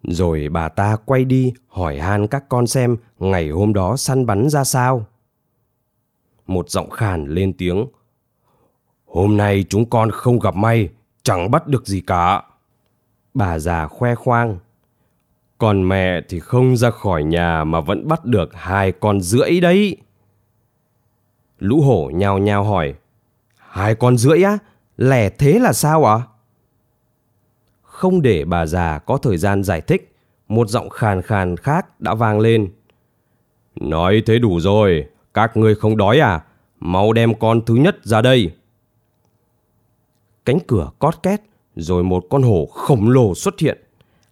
Rồi 0.04 0.50
bà 0.50 0.70
ta 0.70 0.98
quay 1.06 1.26
đi 1.26 1.54
hỏi 1.68 2.00
han 2.00 2.28
các 2.28 2.50
con 2.50 2.68
xem 2.68 2.98
ngày 3.20 3.50
hôm 3.50 3.74
đó 3.74 3.98
săn 3.98 4.26
bắn 4.26 4.50
ra 4.50 4.64
sao. 4.64 5.06
Một 6.48 6.70
giọng 6.70 6.90
khàn 6.90 7.28
lên 7.28 7.54
tiếng. 7.54 7.86
Hôm 9.14 9.38
nay 9.38 9.66
chúng 9.70 9.90
con 9.90 10.12
không 10.12 10.40
gặp 10.40 10.56
may, 10.56 10.90
chẳng 11.24 11.52
bắt 11.52 11.68
được 11.68 11.88
gì 11.88 12.02
cả. 12.02 12.44
Bà 13.34 13.60
già 13.60 13.88
khoe 13.88 14.16
khoang. 14.16 14.58
Còn 15.58 15.90
mẹ 15.90 16.22
thì 16.30 16.40
không 16.40 16.78
ra 16.78 16.90
khỏi 16.90 17.24
nhà 17.24 17.64
mà 17.64 17.80
vẫn 17.80 18.08
bắt 18.08 18.26
được 18.26 18.50
hai 18.54 18.92
con 18.92 19.22
rưỡi 19.22 19.60
đấy. 19.60 19.98
Lũ 21.60 21.82
hổ 21.82 22.12
nhào 22.14 22.38
nhào 22.38 22.64
hỏi. 22.64 22.94
Hai 23.58 23.96
con 23.96 24.18
rưỡi 24.18 24.44
á? 24.44 24.58
Lẻ 24.98 25.30
thế 25.30 25.60
là 25.60 25.74
sao 25.74 26.06
ạ? 26.06 26.16
À? 26.16 26.28
Không 27.82 28.22
để 28.22 28.46
bà 28.46 28.66
già 28.66 29.00
có 29.00 29.18
thời 29.18 29.38
gian 29.38 29.64
giải 29.64 29.82
thích, 29.82 30.16
một 30.48 30.70
giọng 30.70 30.90
khàn 30.90 31.22
khàn 31.22 31.58
khác 31.58 32.02
đã 32.02 32.14
vang 32.14 32.40
lên. 32.40 32.72
Nói 33.76 34.24
thế 34.26 34.40
đủ 34.40 34.60
rồi, 34.60 35.06
các 35.34 35.58
ngươi 35.58 35.76
không 35.76 35.98
đói 35.98 36.20
à? 36.20 36.44
Mau 36.80 37.14
đem 37.14 37.40
con 37.40 37.66
thứ 37.66 37.76
nhất 37.76 37.98
ra 38.04 38.22
đây. 38.22 38.52
Cánh 40.46 40.60
cửa 40.68 40.90
cót 41.00 41.24
két, 41.24 41.42
rồi 41.76 42.04
một 42.04 42.26
con 42.30 42.44
hổ 42.44 42.66
khổng 42.66 43.10
lồ 43.10 43.36
xuất 43.36 43.60
hiện. 43.60 43.78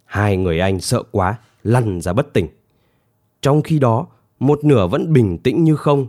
Hai 0.04 0.36
người 0.36 0.60
anh 0.60 0.80
sợ 0.80 1.02
quá, 1.10 1.38
lăn 1.62 2.00
ra 2.00 2.12
bất 2.12 2.32
tỉnh. 2.32 2.48
Trong 3.42 3.62
khi 3.62 3.78
đó, 3.78 4.06
một 4.40 4.64
nửa 4.64 4.86
vẫn 4.86 5.12
bình 5.12 5.38
tĩnh 5.38 5.64
như 5.64 5.76
không. 5.76 6.06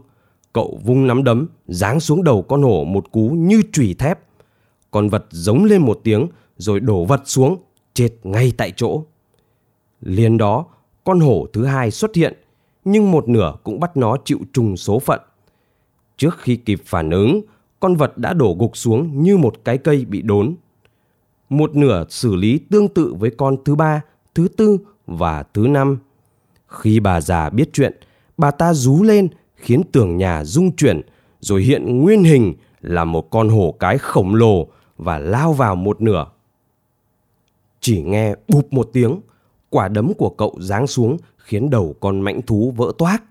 Cậu 0.53 0.79
vung 0.83 1.07
nắm 1.07 1.23
đấm, 1.23 1.47
giáng 1.67 1.99
xuống 1.99 2.23
đầu 2.23 2.41
con 2.41 2.63
hổ 2.63 2.83
một 2.83 3.11
cú 3.11 3.29
như 3.29 3.61
chùy 3.71 3.95
thép. 3.99 4.19
Con 4.91 5.09
vật 5.09 5.25
giống 5.29 5.63
lên 5.63 5.81
một 5.81 5.99
tiếng, 6.03 6.27
rồi 6.57 6.79
đổ 6.79 7.05
vật 7.05 7.21
xuống, 7.25 7.57
chết 7.93 8.09
ngay 8.23 8.53
tại 8.57 8.71
chỗ. 8.75 9.03
Liền 10.01 10.37
đó, 10.37 10.65
con 11.03 11.19
hổ 11.19 11.47
thứ 11.53 11.65
hai 11.65 11.91
xuất 11.91 12.15
hiện, 12.15 12.33
nhưng 12.85 13.11
một 13.11 13.29
nửa 13.29 13.55
cũng 13.63 13.79
bắt 13.79 13.97
nó 13.97 14.17
chịu 14.25 14.39
trùng 14.53 14.77
số 14.77 14.99
phận. 14.99 15.19
Trước 16.17 16.37
khi 16.39 16.55
kịp 16.55 16.81
phản 16.85 17.09
ứng, 17.09 17.41
con 17.83 17.95
vật 17.95 18.17
đã 18.17 18.33
đổ 18.33 18.55
gục 18.59 18.77
xuống 18.77 19.23
như 19.23 19.37
một 19.37 19.55
cái 19.65 19.77
cây 19.77 20.05
bị 20.05 20.21
đốn. 20.21 20.55
Một 21.49 21.75
nửa 21.75 22.05
xử 22.09 22.35
lý 22.35 22.57
tương 22.57 22.87
tự 22.87 23.13
với 23.19 23.31
con 23.37 23.57
thứ 23.65 23.75
ba, 23.75 24.01
thứ 24.35 24.47
tư 24.47 24.77
và 25.07 25.43
thứ 25.53 25.67
năm. 25.67 25.99
Khi 26.67 26.99
bà 26.99 27.21
già 27.21 27.49
biết 27.49 27.69
chuyện, 27.73 27.93
bà 28.37 28.51
ta 28.51 28.73
rú 28.73 29.03
lên 29.03 29.27
khiến 29.55 29.81
tường 29.91 30.17
nhà 30.17 30.43
rung 30.43 30.75
chuyển 30.75 31.01
rồi 31.39 31.61
hiện 31.61 31.99
nguyên 31.99 32.23
hình 32.23 32.53
là 32.81 33.03
một 33.05 33.29
con 33.29 33.49
hổ 33.49 33.75
cái 33.79 33.97
khổng 33.97 34.35
lồ 34.35 34.67
và 34.97 35.19
lao 35.19 35.53
vào 35.53 35.75
một 35.75 36.01
nửa. 36.01 36.25
Chỉ 37.79 38.01
nghe 38.01 38.35
bụp 38.47 38.73
một 38.73 38.89
tiếng, 38.93 39.19
quả 39.69 39.87
đấm 39.87 40.13
của 40.13 40.29
cậu 40.29 40.55
giáng 40.59 40.87
xuống 40.87 41.17
khiến 41.37 41.69
đầu 41.69 41.95
con 41.99 42.21
mãnh 42.21 42.41
thú 42.41 42.73
vỡ 42.77 42.91
toác. 42.97 43.23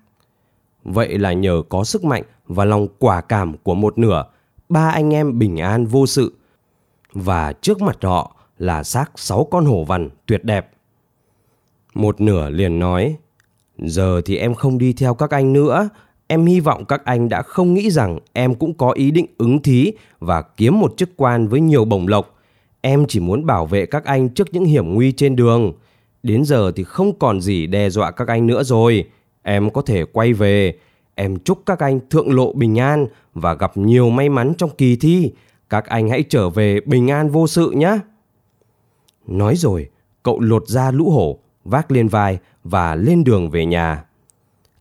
Vậy 0.84 1.18
là 1.18 1.32
nhờ 1.32 1.62
có 1.68 1.84
sức 1.84 2.04
mạnh 2.04 2.22
và 2.46 2.64
lòng 2.64 2.88
quả 2.98 3.20
cảm 3.20 3.56
của 3.62 3.74
một 3.74 3.98
nửa, 3.98 4.24
ba 4.72 4.90
anh 4.90 5.14
em 5.14 5.38
bình 5.38 5.56
an 5.56 5.86
vô 5.86 6.06
sự. 6.06 6.32
Và 7.12 7.52
trước 7.52 7.82
mặt 7.82 7.98
họ 8.02 8.36
là 8.58 8.82
xác 8.82 9.10
sáu 9.16 9.48
con 9.50 9.64
hổ 9.64 9.84
vằn 9.84 10.08
tuyệt 10.26 10.44
đẹp. 10.44 10.70
Một 11.94 12.20
nửa 12.20 12.50
liền 12.50 12.78
nói, 12.78 13.16
giờ 13.78 14.20
thì 14.24 14.36
em 14.36 14.54
không 14.54 14.78
đi 14.78 14.92
theo 14.92 15.14
các 15.14 15.30
anh 15.30 15.52
nữa, 15.52 15.88
em 16.26 16.46
hy 16.46 16.60
vọng 16.60 16.84
các 16.84 17.04
anh 17.04 17.28
đã 17.28 17.42
không 17.42 17.74
nghĩ 17.74 17.90
rằng 17.90 18.18
em 18.32 18.54
cũng 18.54 18.74
có 18.74 18.90
ý 18.90 19.10
định 19.10 19.26
ứng 19.38 19.62
thí 19.62 19.92
và 20.18 20.42
kiếm 20.42 20.80
một 20.80 20.96
chức 20.96 21.10
quan 21.16 21.48
với 21.48 21.60
nhiều 21.60 21.84
bổng 21.84 22.08
lộc. 22.08 22.38
Em 22.80 23.04
chỉ 23.08 23.20
muốn 23.20 23.46
bảo 23.46 23.66
vệ 23.66 23.86
các 23.86 24.04
anh 24.04 24.28
trước 24.28 24.48
những 24.52 24.64
hiểm 24.64 24.94
nguy 24.94 25.12
trên 25.12 25.36
đường. 25.36 25.72
Đến 26.22 26.44
giờ 26.44 26.72
thì 26.76 26.84
không 26.84 27.18
còn 27.18 27.40
gì 27.40 27.66
đe 27.66 27.90
dọa 27.90 28.10
các 28.10 28.28
anh 28.28 28.46
nữa 28.46 28.62
rồi. 28.62 29.04
Em 29.42 29.70
có 29.70 29.82
thể 29.82 30.04
quay 30.04 30.32
về. 30.32 30.78
Em 31.14 31.38
chúc 31.38 31.62
các 31.66 31.78
anh 31.78 32.00
thượng 32.10 32.34
lộ 32.34 32.52
bình 32.52 32.78
an 32.78 33.06
và 33.34 33.54
gặp 33.54 33.76
nhiều 33.76 34.10
may 34.10 34.28
mắn 34.28 34.52
trong 34.58 34.70
kỳ 34.70 34.96
thi. 34.96 35.32
Các 35.70 35.86
anh 35.86 36.08
hãy 36.08 36.24
trở 36.28 36.50
về 36.50 36.80
bình 36.80 37.10
an 37.10 37.28
vô 37.28 37.46
sự 37.46 37.70
nhé. 37.70 37.98
Nói 39.26 39.56
rồi, 39.56 39.90
cậu 40.22 40.40
lột 40.40 40.68
ra 40.68 40.90
lũ 40.90 41.10
hổ, 41.10 41.38
vác 41.64 41.90
lên 41.90 42.08
vai 42.08 42.38
và 42.64 42.94
lên 42.94 43.24
đường 43.24 43.50
về 43.50 43.66
nhà. 43.66 44.04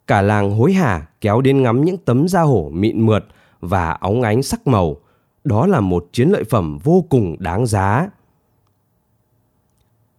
Cả 0.07 0.21
làng 0.21 0.51
hối 0.51 0.73
hả 0.73 1.07
kéo 1.21 1.41
đến 1.41 1.63
ngắm 1.63 1.85
những 1.85 1.97
tấm 1.97 2.27
da 2.27 2.41
hổ 2.41 2.69
mịn 2.73 3.05
mượt 3.05 3.25
và 3.59 3.91
óng 3.91 4.21
ánh 4.21 4.43
sắc 4.43 4.67
màu. 4.67 4.97
Đó 5.43 5.67
là 5.67 5.79
một 5.79 6.07
chiến 6.11 6.29
lợi 6.29 6.43
phẩm 6.43 6.77
vô 6.83 7.05
cùng 7.09 7.35
đáng 7.39 7.65
giá. 7.65 8.09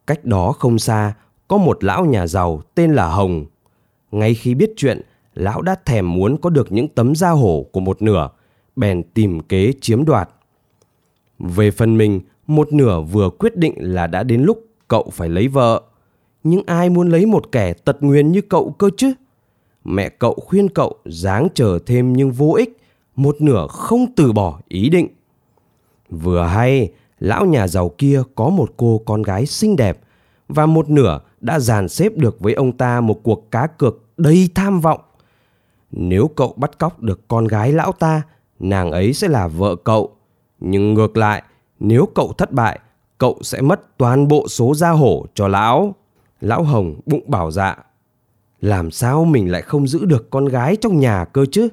Cách 0.07 0.25
đó 0.25 0.53
không 0.53 0.79
xa, 0.79 1.15
có 1.49 1.57
một 1.57 1.85
lão 1.85 2.05
nhà 2.05 2.27
giàu 2.27 2.63
tên 2.75 2.93
là 2.93 3.09
Hồng. 3.09 3.47
Ngay 4.11 4.35
khi 4.35 4.55
biết 4.55 4.73
chuyện, 4.77 5.01
lão 5.35 5.63
đã 5.63 5.75
thèm 5.85 6.13
muốn 6.13 6.37
có 6.37 6.51
được 6.51 6.73
những 6.73 6.89
tấm 6.89 7.15
da 7.15 7.31
hổ 7.31 7.67
của 7.73 7.81
một 7.81 8.03
nửa, 8.03 8.29
bèn 8.77 9.03
tìm 9.15 9.41
kế 9.41 9.73
chiếm 9.81 10.05
đoạt. 10.05 10.29
Về 11.39 11.71
phần 11.71 11.99
mình, 11.99 12.21
một 12.47 12.73
nửa 12.73 13.01
vừa 13.01 13.31
quyết 13.31 13.57
định 13.57 13.75
là 13.79 14.07
đã 14.07 14.23
đến 14.23 14.43
lúc 14.43 14.67
cậu 14.89 15.11
phải 15.13 15.29
lấy 15.29 15.49
vợ. 15.49 15.83
Nhưng 16.45 16.63
ai 16.67 16.91
muốn 16.91 17.09
lấy 17.09 17.27
một 17.27 17.53
kẻ 17.53 17.73
tật 17.73 17.97
nguyền 18.01 18.33
như 18.33 18.41
cậu 18.41 18.71
cơ 18.79 18.91
chứ? 18.97 19.13
Mẹ 19.85 20.09
cậu 20.09 20.35
khuyên 20.35 20.69
cậu 20.69 20.97
dáng 21.05 21.49
chờ 21.55 21.79
thêm 21.87 22.13
nhưng 22.13 22.33
vô 22.33 22.53
ích, 22.53 22.77
một 23.17 23.41
nửa 23.41 23.67
không 23.71 24.07
từ 24.17 24.33
bỏ 24.33 24.61
ý 24.69 24.89
định. 24.89 25.09
Vừa 26.11 26.43
hay, 26.43 26.93
lão 27.19 27.47
nhà 27.47 27.69
giàu 27.69 27.89
kia 27.99 28.23
có 28.35 28.49
một 28.49 28.71
cô 28.77 29.01
con 29.05 29.23
gái 29.23 29.47
xinh 29.47 29.77
đẹp 29.77 30.01
và 30.49 30.67
một 30.67 30.91
nửa 30.91 31.21
đã 31.41 31.59
dàn 31.59 31.89
xếp 31.89 32.17
được 32.17 32.41
với 32.41 32.55
ông 32.55 32.73
ta 32.73 33.01
một 33.01 33.21
cuộc 33.23 33.51
cá 33.51 33.67
cược 33.67 34.03
đầy 34.17 34.49
tham 34.55 34.81
vọng. 34.81 35.01
Nếu 35.93 36.29
cậu 36.29 36.55
bắt 36.57 36.79
cóc 36.79 37.01
được 37.01 37.29
con 37.29 37.47
gái 37.47 37.73
lão 37.73 37.93
ta, 37.93 38.23
nàng 38.59 38.91
ấy 38.93 39.13
sẽ 39.13 39.29
là 39.29 39.49
vợ 39.49 39.77
cậu. 39.77 40.17
Nhưng 40.61 40.95
ngược 40.95 41.17
lại, 41.17 41.43
nếu 41.81 42.09
cậu 42.15 42.33
thất 42.33 42.53
bại, 42.53 42.81
cậu 43.19 43.39
sẽ 43.43 43.61
mất 43.61 43.99
toàn 43.99 44.29
bộ 44.29 44.49
số 44.49 44.75
gia 44.75 44.91
hổ 44.91 45.27
cho 45.35 45.49
lão. 45.49 45.95
Lão 46.41 46.63
Hồng 46.63 47.01
bụng 47.07 47.31
bảo 47.31 47.51
dạ. 47.51 47.77
Làm 48.61 48.91
sao 48.91 49.25
mình 49.25 49.51
lại 49.51 49.63
không 49.63 49.87
giữ 49.87 50.05
được 50.05 50.31
con 50.31 50.47
gái 50.47 50.77
trong 50.77 51.01
nhà 51.01 51.25
cơ 51.25 51.47
chứ? 51.53 51.69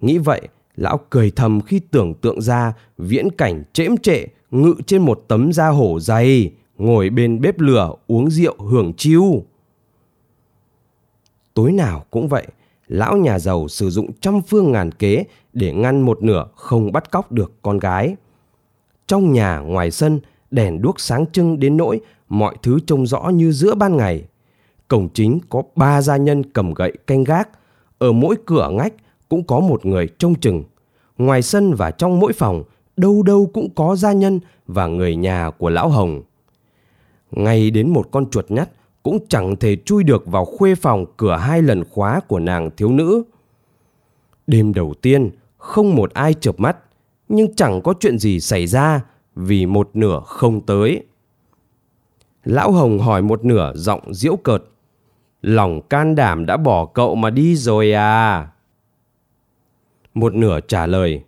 Nghĩ 0.00 0.18
vậy, 0.18 0.48
lão 0.76 1.00
cười 1.10 1.30
thầm 1.30 1.60
khi 1.60 1.78
tưởng 1.78 2.14
tượng 2.14 2.40
ra 2.40 2.72
viễn 2.98 3.30
cảnh 3.30 3.62
trễm 3.72 3.96
trệ 3.96 4.26
ngự 4.50 4.74
trên 4.86 5.02
một 5.02 5.24
tấm 5.28 5.52
da 5.52 5.68
hổ 5.68 6.00
dày, 6.00 6.52
ngồi 6.78 7.10
bên 7.10 7.40
bếp 7.40 7.60
lửa 7.60 7.92
uống 8.06 8.30
rượu 8.30 8.56
hưởng 8.58 8.92
chiêu. 8.96 9.44
Tối 11.54 11.72
nào 11.72 12.04
cũng 12.10 12.28
vậy, 12.28 12.46
lão 12.88 13.16
nhà 13.16 13.38
giàu 13.38 13.68
sử 13.68 13.90
dụng 13.90 14.12
trăm 14.20 14.42
phương 14.42 14.72
ngàn 14.72 14.92
kế 14.92 15.24
để 15.52 15.72
ngăn 15.72 16.00
một 16.00 16.22
nửa 16.22 16.46
không 16.54 16.92
bắt 16.92 17.10
cóc 17.10 17.32
được 17.32 17.52
con 17.62 17.78
gái. 17.78 18.16
Trong 19.06 19.32
nhà 19.32 19.58
ngoài 19.58 19.90
sân, 19.90 20.20
đèn 20.50 20.82
đuốc 20.82 21.00
sáng 21.00 21.26
trưng 21.32 21.60
đến 21.60 21.76
nỗi 21.76 22.00
mọi 22.28 22.56
thứ 22.62 22.78
trông 22.86 23.06
rõ 23.06 23.28
như 23.28 23.52
giữa 23.52 23.74
ban 23.74 23.96
ngày. 23.96 24.24
Cổng 24.88 25.08
chính 25.14 25.38
có 25.48 25.62
ba 25.76 26.02
gia 26.02 26.16
nhân 26.16 26.52
cầm 26.52 26.74
gậy 26.74 26.92
canh 27.06 27.24
gác, 27.24 27.48
ở 27.98 28.12
mỗi 28.12 28.36
cửa 28.46 28.70
ngách 28.70 28.92
cũng 29.28 29.46
có 29.46 29.60
một 29.60 29.86
người 29.86 30.08
trông 30.18 30.34
chừng. 30.34 30.64
Ngoài 31.18 31.42
sân 31.42 31.74
và 31.74 31.90
trong 31.90 32.20
mỗi 32.20 32.32
phòng, 32.32 32.64
đâu 32.96 33.22
đâu 33.22 33.50
cũng 33.54 33.68
có 33.74 33.96
gia 33.96 34.12
nhân 34.12 34.40
và 34.66 34.86
người 34.86 35.16
nhà 35.16 35.50
của 35.58 35.70
lão 35.70 35.88
Hồng. 35.88 36.22
Ngay 37.30 37.70
đến 37.70 37.90
một 37.90 38.08
con 38.10 38.30
chuột 38.30 38.50
nhắt 38.50 38.68
cũng 39.06 39.26
chẳng 39.28 39.56
thể 39.56 39.76
chui 39.84 40.04
được 40.04 40.26
vào 40.26 40.44
khuê 40.44 40.74
phòng 40.74 41.06
cửa 41.16 41.36
hai 41.36 41.62
lần 41.62 41.84
khóa 41.84 42.20
của 42.28 42.38
nàng 42.38 42.70
thiếu 42.76 42.88
nữ. 42.88 43.22
Đêm 44.46 44.74
đầu 44.74 44.94
tiên 45.02 45.30
không 45.56 45.94
một 45.94 46.12
ai 46.14 46.34
chợp 46.34 46.60
mắt, 46.60 46.76
nhưng 47.28 47.54
chẳng 47.54 47.80
có 47.82 47.94
chuyện 48.00 48.18
gì 48.18 48.40
xảy 48.40 48.66
ra 48.66 49.00
vì 49.36 49.66
một 49.66 49.90
nửa 49.94 50.20
không 50.24 50.60
tới. 50.60 51.04
Lão 52.44 52.72
Hồng 52.72 52.98
hỏi 52.98 53.22
một 53.22 53.44
nửa 53.44 53.72
giọng 53.74 54.14
diễu 54.14 54.36
cợt. 54.36 54.62
Lòng 55.42 55.80
can 55.82 56.14
đảm 56.14 56.46
đã 56.46 56.56
bỏ 56.56 56.86
cậu 56.86 57.14
mà 57.14 57.30
đi 57.30 57.56
rồi 57.56 57.92
à? 57.92 58.48
Một 60.14 60.34
nửa 60.34 60.60
trả 60.60 60.86
lời. 60.86 61.22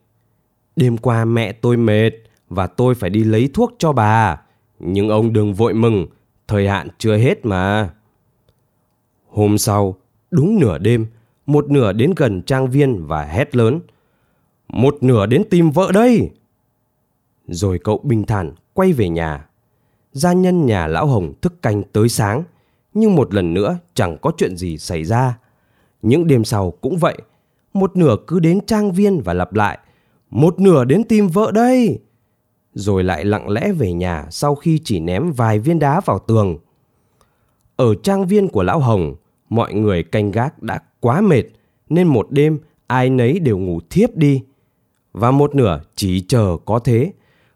Đêm 0.76 0.96
qua 0.96 1.24
mẹ 1.24 1.52
tôi 1.52 1.76
mệt 1.76 2.10
và 2.48 2.66
tôi 2.66 2.94
phải 2.94 3.10
đi 3.10 3.24
lấy 3.24 3.50
thuốc 3.54 3.74
cho 3.78 3.92
bà. 3.92 4.40
Nhưng 4.78 5.08
ông 5.08 5.32
đừng 5.32 5.54
vội 5.54 5.74
mừng, 5.74 6.06
thời 6.48 6.68
hạn 6.68 6.88
chưa 6.98 7.16
hết 7.16 7.46
mà. 7.46 7.90
Hôm 9.28 9.58
sau, 9.58 9.94
đúng 10.30 10.60
nửa 10.60 10.78
đêm, 10.78 11.06
một 11.46 11.70
nửa 11.70 11.92
đến 11.92 12.12
gần 12.16 12.42
trang 12.42 12.70
viên 12.70 13.06
và 13.06 13.24
hét 13.24 13.56
lớn. 13.56 13.80
Một 14.68 14.96
nửa 15.00 15.26
đến 15.26 15.42
tìm 15.50 15.70
vợ 15.70 15.92
đây! 15.92 16.30
Rồi 17.46 17.78
cậu 17.84 18.00
bình 18.04 18.24
thản 18.26 18.52
quay 18.74 18.92
về 18.92 19.08
nhà. 19.08 19.46
Gia 20.12 20.32
nhân 20.32 20.66
nhà 20.66 20.86
lão 20.86 21.06
Hồng 21.06 21.32
thức 21.40 21.62
canh 21.62 21.82
tới 21.82 22.08
sáng, 22.08 22.42
nhưng 22.94 23.14
một 23.14 23.34
lần 23.34 23.54
nữa 23.54 23.78
chẳng 23.94 24.18
có 24.22 24.32
chuyện 24.36 24.56
gì 24.56 24.78
xảy 24.78 25.04
ra. 25.04 25.38
Những 26.02 26.26
đêm 26.26 26.44
sau 26.44 26.70
cũng 26.70 26.96
vậy, 26.96 27.18
một 27.72 27.96
nửa 27.96 28.16
cứ 28.26 28.40
đến 28.40 28.60
trang 28.66 28.92
viên 28.92 29.20
và 29.20 29.32
lặp 29.34 29.54
lại. 29.54 29.78
Một 30.30 30.60
nửa 30.60 30.84
đến 30.84 31.04
tìm 31.04 31.28
vợ 31.28 31.50
đây! 31.54 31.98
Rồi 32.78 33.04
lại 33.04 33.24
lặng 33.24 33.48
lẽ 33.48 33.72
về 33.72 33.92
nhà 33.92 34.26
sau 34.30 34.54
khi 34.54 34.80
chỉ 34.84 35.00
ném 35.00 35.32
vài 35.32 35.58
viên 35.58 35.78
đá 35.78 36.00
vào 36.00 36.18
tường. 36.18 36.58
Ở 37.76 37.94
trang 37.94 38.26
viên 38.26 38.48
của 38.48 38.62
lão 38.62 38.80
Hồng, 38.80 39.14
mọi 39.48 39.74
người 39.74 40.02
canh 40.02 40.30
gác 40.30 40.62
đã 40.62 40.78
quá 41.00 41.20
mệt 41.20 41.42
nên 41.88 42.06
một 42.06 42.30
đêm 42.30 42.58
ai 42.86 43.10
nấy 43.10 43.38
đều 43.38 43.58
ngủ 43.58 43.80
thiếp 43.90 44.16
đi. 44.16 44.42
Và 45.12 45.30
một 45.30 45.54
nửa 45.54 45.80
chỉ 45.94 46.20
chờ 46.20 46.56
có 46.64 46.78
thế. 46.78 47.12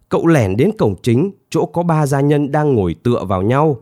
Cậu 0.08 0.26
lẻn 0.26 0.56
đến 0.56 0.70
cổng 0.78 0.94
chính 1.02 1.30
chỗ 1.50 1.66
có 1.66 1.82
ba 1.82 2.06
gia 2.06 2.20
nhân 2.20 2.52
đang 2.52 2.74
ngồi 2.74 2.94
tựa 3.02 3.24
vào 3.24 3.42
nhau. 3.42 3.76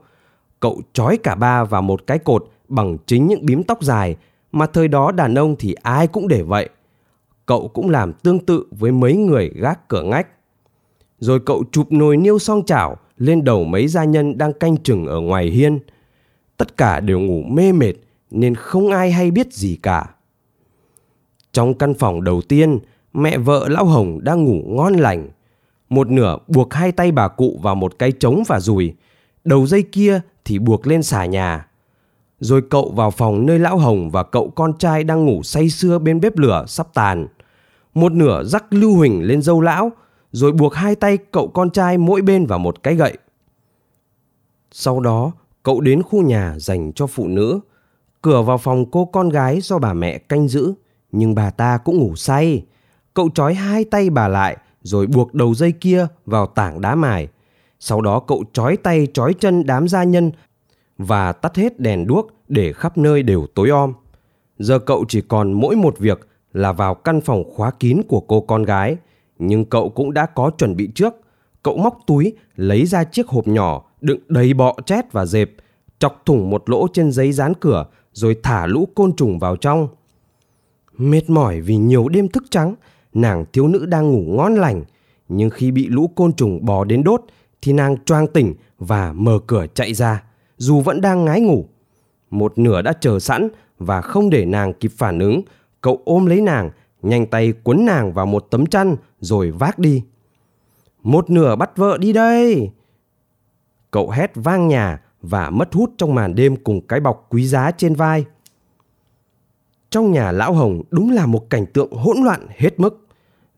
Cậu 0.61 0.81
trói 0.93 1.17
cả 1.17 1.35
ba 1.35 1.65
vào 1.65 1.83
một 1.83 2.07
cái 2.07 2.19
cột 2.19 2.49
bằng 2.69 2.97
chính 3.07 3.27
những 3.27 3.47
bím 3.47 3.63
tóc 3.63 3.83
dài 3.83 4.17
mà 4.53 4.67
thời 4.67 4.89
đó 4.89 5.13
đàn 5.13 5.35
ông 5.35 5.57
thì 5.59 5.75
ai 5.83 6.07
cũng 6.07 6.29
để 6.29 6.43
vậy. 6.43 6.69
Cậu 7.47 7.69
cũng 7.69 7.91
làm 7.91 8.13
tương 8.13 8.39
tự 8.39 8.67
với 8.71 8.93
mấy 8.93 9.17
người 9.17 9.51
gác 9.55 9.89
cửa 9.89 10.03
ngách. 10.03 10.27
Rồi 11.21 11.41
cậu 11.41 11.65
chụp 11.73 11.93
nồi 11.93 12.17
niêu 12.17 12.39
song 12.39 12.63
chảo 12.67 12.97
lên 13.17 13.45
đầu 13.45 13.65
mấy 13.65 13.89
gia 13.89 14.05
nhân 14.05 14.39
đang 14.39 14.53
canh 14.53 14.77
chừng 14.77 15.07
ở 15.07 15.21
ngoài 15.21 15.47
hiên. 15.47 15.79
Tất 16.57 16.77
cả 16.77 17.01
đều 17.01 17.21
ngủ 17.21 17.43
mê 17.43 17.73
mệt 17.73 17.93
nên 18.31 18.55
không 18.55 18.91
ai 18.91 19.13
hay 19.13 19.31
biết 19.31 19.53
gì 19.53 19.79
cả. 19.83 20.11
Trong 21.53 21.75
căn 21.75 21.95
phòng 21.95 22.25
đầu 22.25 22.43
tiên, 22.43 22.79
mẹ 23.13 23.39
vợ 23.39 23.69
Lão 23.69 23.85
Hồng 23.85 24.19
đang 24.23 24.45
ngủ 24.45 24.63
ngon 24.67 24.95
lành. 24.95 25.29
Một 25.89 26.11
nửa 26.11 26.39
buộc 26.49 26.75
hai 26.75 26.93
tay 26.93 27.13
bà 27.13 27.29
cụ 27.29 27.61
vào 27.63 27.75
một 27.75 27.99
cái 27.99 28.13
trống 28.13 28.43
và 28.47 28.61
rùi 28.61 28.95
đầu 29.45 29.67
dây 29.67 29.83
kia 29.83 30.21
thì 30.45 30.59
buộc 30.59 30.87
lên 30.87 31.03
xà 31.03 31.25
nhà. 31.25 31.67
Rồi 32.41 32.63
cậu 32.71 32.91
vào 32.91 33.11
phòng 33.11 33.47
nơi 33.47 33.59
Lão 33.59 33.79
Hồng 33.79 34.11
và 34.11 34.23
cậu 34.23 34.51
con 34.51 34.79
trai 34.79 35.05
đang 35.05 35.27
ngủ 35.27 35.43
say 35.43 35.71
sưa 35.71 35.99
bên 35.99 36.21
bếp 36.21 36.37
lửa 36.39 36.65
sắp 36.69 36.87
tàn. 36.95 37.27
Một 37.95 38.13
nửa 38.13 38.45
rắc 38.45 38.73
lưu 38.73 38.95
huỳnh 38.95 39.23
lên 39.23 39.43
dâu 39.43 39.61
lão, 39.61 39.93
rồi 40.33 40.53
buộc 40.53 40.75
hai 40.75 40.95
tay 40.95 41.19
cậu 41.31 41.49
con 41.49 41.71
trai 41.71 41.99
mỗi 41.99 42.23
bên 42.23 42.47
vào 42.47 42.59
một 42.59 42.83
cái 42.83 42.95
gậy. 42.95 43.19
Sau 44.73 45.01
đó, 45.01 45.33
cậu 45.63 45.81
đến 45.81 46.03
khu 46.03 46.23
nhà 46.23 46.55
dành 46.59 46.93
cho 46.93 47.07
phụ 47.07 47.29
nữ, 47.29 47.61
cửa 48.23 48.43
vào 48.43 48.59
phòng 48.59 48.91
cô 48.91 49.05
con 49.05 49.29
gái 49.29 49.61
do 49.61 49.79
bà 49.79 49.93
mẹ 49.93 50.19
canh 50.19 50.49
giữ, 50.49 50.75
nhưng 51.13 51.35
bà 51.35 51.51
ta 51.51 51.79
cũng 51.79 51.99
ngủ 51.99 52.17
say. 52.17 52.65
Cậu 53.15 53.29
trói 53.35 53.55
hai 53.55 53.85
tay 53.85 54.11
bà 54.11 54.29
lại 54.29 54.57
rồi 54.83 55.07
buộc 55.07 55.35
đầu 55.35 55.55
dây 55.55 55.73
kia 55.73 56.07
vào 56.27 56.47
tảng 56.47 56.81
đá 56.81 56.95
mài. 56.95 57.29
Sau 57.81 58.01
đó 58.01 58.21
cậu 58.21 58.45
trói 58.53 58.77
tay 58.77 59.07
trói 59.15 59.35
chân 59.35 59.67
đám 59.67 59.89
gia 59.89 60.05
nhân 60.05 60.33
và 60.99 61.33
tắt 61.33 61.57
hết 61.57 61.81
đèn 61.81 62.07
đuốc 62.07 62.31
để 62.49 62.73
khắp 62.73 62.99
nơi 62.99 63.23
đều 63.23 63.47
tối 63.55 63.71
om. 63.71 63.93
Giờ 64.59 64.79
cậu 64.79 65.05
chỉ 65.09 65.21
còn 65.21 65.53
mỗi 65.53 65.77
một 65.77 65.99
việc 65.99 66.29
là 66.53 66.73
vào 66.73 66.95
căn 66.95 67.21
phòng 67.21 67.45
khóa 67.55 67.71
kín 67.71 68.01
của 68.09 68.21
cô 68.21 68.41
con 68.41 68.63
gái, 68.63 68.97
nhưng 69.41 69.65
cậu 69.65 69.91
cũng 69.91 70.15
đã 70.15 70.27
có 70.27 70.51
chuẩn 70.59 70.77
bị 70.77 70.89
trước. 70.95 71.15
Cậu 71.63 71.77
móc 71.77 71.99
túi, 72.07 72.33
lấy 72.57 72.87
ra 72.87 73.05
chiếc 73.05 73.29
hộp 73.29 73.49
nhỏ 73.49 73.85
đựng 74.01 74.21
đầy 74.29 74.55
bọ 74.55 74.77
chét 74.87 75.13
và 75.13 75.27
dẹp, 75.27 75.51
chọc 75.99 76.23
thủng 76.27 76.51
một 76.51 76.71
lỗ 76.71 76.87
trên 76.93 77.13
giấy 77.13 77.33
dán 77.33 77.53
cửa 77.61 77.87
rồi 78.13 78.37
thả 78.43 78.67
lũ 78.67 78.89
côn 78.95 79.17
trùng 79.17 79.39
vào 79.39 79.57
trong. 79.57 79.89
Mệt 80.97 81.31
mỏi 81.31 81.61
vì 81.61 81.77
nhiều 81.77 82.09
đêm 82.09 82.29
thức 82.29 82.45
trắng, 82.51 82.75
nàng 83.13 83.45
thiếu 83.53 83.69
nữ 83.69 83.87
đang 83.87 84.11
ngủ 84.11 84.37
ngon 84.37 84.55
lành, 84.55 84.85
nhưng 85.29 85.51
khi 85.51 85.71
bị 85.71 85.89
lũ 85.89 86.11
côn 86.17 86.33
trùng 86.33 86.65
bò 86.65 86.85
đến 86.85 87.05
đốt 87.05 87.25
thì 87.63 87.73
nàng 87.73 88.05
choang 88.05 88.27
tỉnh 88.27 88.55
và 88.79 89.13
mở 89.13 89.39
cửa 89.47 89.67
chạy 89.75 89.95
ra, 89.95 90.23
dù 90.57 90.81
vẫn 90.81 91.01
đang 91.01 91.25
ngái 91.25 91.41
ngủ. 91.41 91.67
Một 92.31 92.59
nửa 92.59 92.83
đã 92.83 92.93
chờ 93.01 93.19
sẵn 93.19 93.49
và 93.79 94.01
không 94.01 94.31
để 94.31 94.45
nàng 94.45 94.73
kịp 94.73 94.93
phản 94.97 95.19
ứng, 95.19 95.43
cậu 95.81 96.03
ôm 96.05 96.27
lấy 96.27 96.41
nàng, 96.41 96.71
nhanh 97.03 97.27
tay 97.27 97.53
quấn 97.65 97.87
nàng 97.87 98.13
vào 98.13 98.27
một 98.27 98.47
tấm 98.51 98.67
chăn 98.67 98.97
rồi 99.21 99.51
vác 99.51 99.79
đi. 99.79 100.03
Một 101.03 101.31
nửa 101.31 101.57
bắt 101.57 101.77
vợ 101.77 101.99
đi 102.01 102.13
đây! 102.13 102.71
Cậu 103.91 104.11
hét 104.11 104.33
vang 104.35 104.69
nhà 104.69 105.01
và 105.23 105.51
mất 105.51 105.75
hút 105.75 105.91
trong 105.97 106.15
màn 106.15 106.35
đêm 106.35 106.57
cùng 106.57 106.81
cái 106.87 107.01
bọc 107.01 107.27
quý 107.31 107.47
giá 107.47 107.71
trên 107.71 107.95
vai. 107.95 108.25
Trong 109.91 110.13
nhà 110.13 110.33
Lão 110.33 110.53
Hồng 110.53 110.83
đúng 110.91 111.11
là 111.11 111.27
một 111.27 111.51
cảnh 111.51 111.67
tượng 111.67 111.93
hỗn 111.93 112.17
loạn 112.25 112.47
hết 112.57 112.81
mức. 112.81 113.07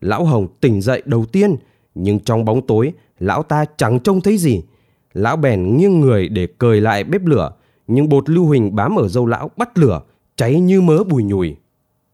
Lão 0.01 0.25
Hồng 0.25 0.47
tỉnh 0.61 0.81
dậy 0.81 1.01
đầu 1.05 1.25
tiên, 1.25 1.55
nhưng 1.95 2.19
trong 2.19 2.45
bóng 2.45 2.67
tối, 2.67 2.93
lão 3.19 3.43
ta 3.43 3.65
chẳng 3.77 3.99
trông 3.99 4.21
thấy 4.21 4.37
gì. 4.37 4.61
Lão 5.13 5.37
bèn 5.37 5.77
nghiêng 5.77 5.99
người 5.99 6.29
để 6.29 6.47
cười 6.57 6.81
lại 6.81 7.03
bếp 7.03 7.25
lửa, 7.25 7.51
nhưng 7.87 8.09
bột 8.09 8.29
lưu 8.29 8.45
huỳnh 8.45 8.75
bám 8.75 8.95
ở 8.95 9.07
dâu 9.07 9.25
lão 9.25 9.51
bắt 9.57 9.77
lửa, 9.77 10.01
cháy 10.35 10.59
như 10.59 10.81
mớ 10.81 11.03
bùi 11.03 11.23
nhùi. 11.23 11.55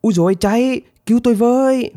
Úi 0.02 0.14
dồi 0.14 0.36
cháy, 0.36 0.82
cứu 1.06 1.20
tôi 1.24 1.36
với! 1.36 1.94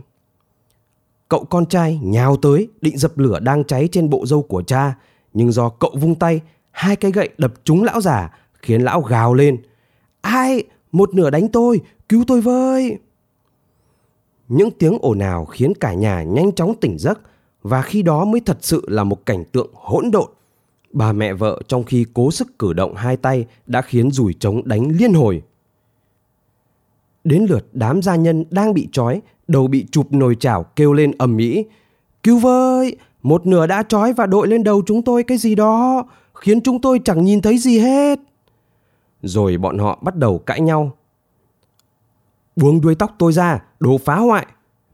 Cậu 1.33 1.45
con 1.45 1.67
trai 1.67 2.01
nhào 2.03 2.37
tới 2.37 2.69
định 2.81 2.99
dập 2.99 3.19
lửa 3.19 3.41
đang 3.41 3.65
cháy 3.65 3.89
trên 3.93 4.11
bộ 4.11 4.27
dâu 4.27 4.43
của 4.43 4.63
cha, 4.63 4.95
nhưng 5.33 5.53
do 5.53 5.69
cậu 5.69 5.91
vung 6.01 6.15
tay, 6.15 6.41
hai 6.71 6.97
cái 6.97 7.13
gậy 7.13 7.29
đập 7.39 7.53
trúng 7.65 7.85
lão 7.85 8.01
già, 8.01 8.31
khiến 8.63 8.83
lão 8.83 9.01
gào 9.01 9.35
lên. 9.35 9.63
Ai? 10.21 10.65
Một 10.93 11.15
nửa 11.15 11.31
đánh 11.31 11.49
tôi, 11.49 11.81
cứu 12.09 12.25
tôi 12.27 12.41
với! 12.41 12.99
Những 14.49 14.71
tiếng 14.71 14.99
ồn 15.01 15.19
ào 15.19 15.45
khiến 15.45 15.73
cả 15.81 15.95
nhà 15.95 16.23
nhanh 16.23 16.53
chóng 16.53 16.75
tỉnh 16.81 16.99
giấc 16.99 17.21
và 17.63 17.83
khi 17.83 18.03
đó 18.03 18.25
mới 18.25 18.41
thật 18.41 18.59
sự 18.61 18.85
là 18.89 19.05
một 19.05 19.27
cảnh 19.27 19.45
tượng 19.45 19.71
hỗn 19.75 20.11
độn. 20.11 20.31
Bà 20.93 21.13
mẹ 21.13 21.33
vợ 21.33 21.63
trong 21.69 21.85
khi 21.85 22.07
cố 22.15 22.31
sức 22.31 22.59
cử 22.59 22.73
động 22.73 22.95
hai 22.95 23.17
tay 23.17 23.47
đã 23.67 23.83
khiến 23.83 24.11
rủi 24.11 24.35
trống 24.41 24.63
đánh 24.65 24.89
liên 24.89 25.13
hồi. 25.13 25.43
Đến 27.25 27.47
lượt 27.51 27.67
đám 27.73 28.03
gia 28.03 28.17
nhân 28.17 28.45
đang 28.51 28.75
bị 28.75 28.89
trói, 28.93 29.21
đầu 29.53 29.67
bị 29.67 29.87
chụp 29.91 30.13
nồi 30.13 30.37
chảo 30.41 30.63
kêu 30.63 30.93
lên 30.93 31.13
ầm 31.19 31.37
ĩ. 31.37 31.65
Cứu 32.23 32.39
với! 32.39 32.97
Một 33.23 33.47
nửa 33.47 33.67
đã 33.67 33.83
trói 33.83 34.13
và 34.13 34.27
đội 34.27 34.49
lên 34.49 34.65
đầu 34.65 34.83
chúng 34.87 35.03
tôi 35.03 35.23
cái 35.23 35.39
gì 35.39 35.55
đó, 35.55 36.05
khiến 36.35 36.61
chúng 36.61 36.81
tôi 36.81 37.01
chẳng 37.05 37.25
nhìn 37.25 37.43
thấy 37.43 37.59
gì 37.59 37.79
hết. 37.79 38.19
Rồi 39.23 39.57
bọn 39.57 39.79
họ 39.79 39.99
bắt 40.03 40.17
đầu 40.17 40.39
cãi 40.39 40.61
nhau. 40.61 40.93
Buông 42.57 42.81
đuôi 42.81 42.95
tóc 42.95 43.15
tôi 43.19 43.33
ra, 43.33 43.65
đồ 43.81 43.99
phá 43.99 44.17
hoại. 44.17 44.47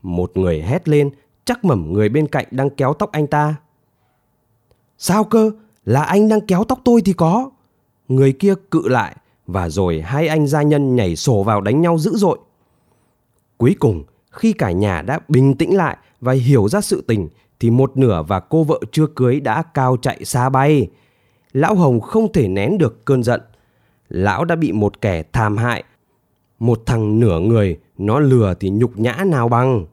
Một 0.03 0.37
người 0.37 0.62
hét 0.62 0.88
lên, 0.88 1.11
chắc 1.44 1.64
mẩm 1.64 1.92
người 1.92 2.09
bên 2.09 2.29
cạnh 2.29 2.47
đang 2.51 2.71
kéo 2.71 2.92
tóc 2.92 3.12
anh 3.12 3.27
ta. 3.27 3.55
Sao 4.99 5.25
cơ? 5.25 5.51
Là 5.85 6.03
anh 6.03 6.29
đang 6.29 6.40
kéo 6.40 6.64
tóc 6.64 6.81
tôi 6.85 7.03
thì 7.05 7.12
có. 7.12 7.51
Người 8.09 8.33
kia 8.33 8.55
cự 8.71 8.88
lại 8.88 9.16
và 9.47 9.68
rồi 9.68 10.01
hai 10.01 10.29
anh 10.29 10.47
gia 10.47 10.62
nhân 10.62 10.97
nhảy 10.97 11.16
sổ 11.16 11.42
vào 11.42 11.61
đánh 11.61 11.81
nhau 11.81 11.99
dữ 11.99 12.16
dội. 12.16 12.38
Cuối 13.59 13.77
cùng, 13.79 14.05
khi 14.38 14.53
cả 14.53 14.70
nhà 14.70 15.03
đã 15.03 15.18
bình 15.29 15.55
tĩnh 15.55 15.77
lại 15.77 15.96
và 16.20 16.33
hiểu 16.33 16.68
ra 16.68 16.81
sự 16.81 17.05
tình 17.07 17.29
thì 17.61 17.70
một 17.70 17.96
nửa 17.96 18.22
và 18.22 18.40
cô 18.40 18.64
vợ 18.64 18.81
chưa 18.92 19.07
cưới 19.07 19.40
đã 19.40 19.62
cao 19.62 19.96
chạy 20.03 20.24
xa 20.24 20.48
bay. 20.48 20.88
Lão 21.53 21.74
Hồng 21.74 22.01
không 22.01 22.33
thể 22.33 22.48
nén 22.48 22.79
được 22.79 23.05
cơn 23.05 23.22
giận. 23.22 23.40
Lão 24.09 24.44
đã 24.44 24.57
bị 24.57 24.72
một 24.72 25.01
kẻ 25.01 25.22
tham 25.33 25.57
hại. 25.57 25.85
Một 26.59 26.83
thằng 26.87 27.20
nửa 27.20 27.40
người, 27.40 27.79
nó 27.98 28.18
lừa 28.18 28.55
thì 28.61 28.70
nhục 28.70 28.98
nhã 28.98 29.24
nào 29.27 29.48
bằng. 29.48 29.87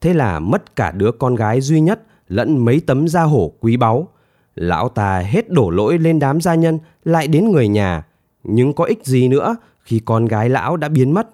Thế 0.00 0.14
là 0.14 0.38
mất 0.38 0.76
cả 0.76 0.90
đứa 0.90 1.12
con 1.12 1.34
gái 1.34 1.60
duy 1.60 1.80
nhất 1.80 2.02
lẫn 2.28 2.64
mấy 2.64 2.80
tấm 2.80 3.08
da 3.08 3.22
hổ 3.22 3.52
quý 3.60 3.76
báu. 3.76 4.08
Lão 4.54 4.88
ta 4.88 5.18
hết 5.18 5.50
đổ 5.50 5.70
lỗi 5.70 5.98
lên 5.98 6.18
đám 6.18 6.40
gia 6.40 6.54
nhân 6.54 6.78
lại 7.04 7.28
đến 7.28 7.52
người 7.52 7.68
nhà. 7.68 8.06
Nhưng 8.44 8.72
có 8.72 8.84
ích 8.84 9.04
gì 9.04 9.28
nữa 9.28 9.56
khi 9.82 10.00
con 10.04 10.26
gái 10.26 10.48
lão 10.48 10.76
đã 10.76 10.88
biến 10.88 11.14
mất. 11.14 11.28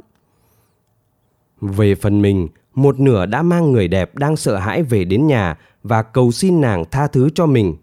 Về 1.63 1.95
phần 1.95 2.23
mình, 2.23 2.49
một 2.75 3.01
nửa 3.01 3.27
đã 3.27 3.43
mang 3.43 3.73
người 3.73 3.89
đẹp 3.89 4.15
đang 4.15 4.37
sợ 4.37 4.57
hãi 4.57 4.83
về 4.83 5.05
đến 5.05 5.27
nhà 5.27 5.59
và 5.83 6.03
cầu 6.03 6.33
xin 6.33 6.61
nàng 6.61 6.85
tha 6.91 7.07
thứ 7.07 7.29
cho 7.35 7.47
mình. 7.47 7.75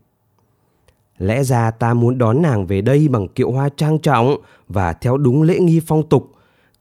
Lẽ 1.18 1.44
ra 1.44 1.72
ta 1.72 1.94
muốn 1.94 2.18
đón 2.18 2.42
nàng 2.42 2.68
về 2.68 2.82
đây 2.82 3.08
bằng 3.08 3.28
kiệu 3.28 3.52
hoa 3.52 3.70
trang 3.70 4.00
trọng 4.00 4.38
và 4.68 4.94
theo 4.94 5.18
đúng 5.18 5.44
lễ 5.44 5.60
nghi 5.60 5.82
phong 5.88 6.10
tục. 6.10 6.32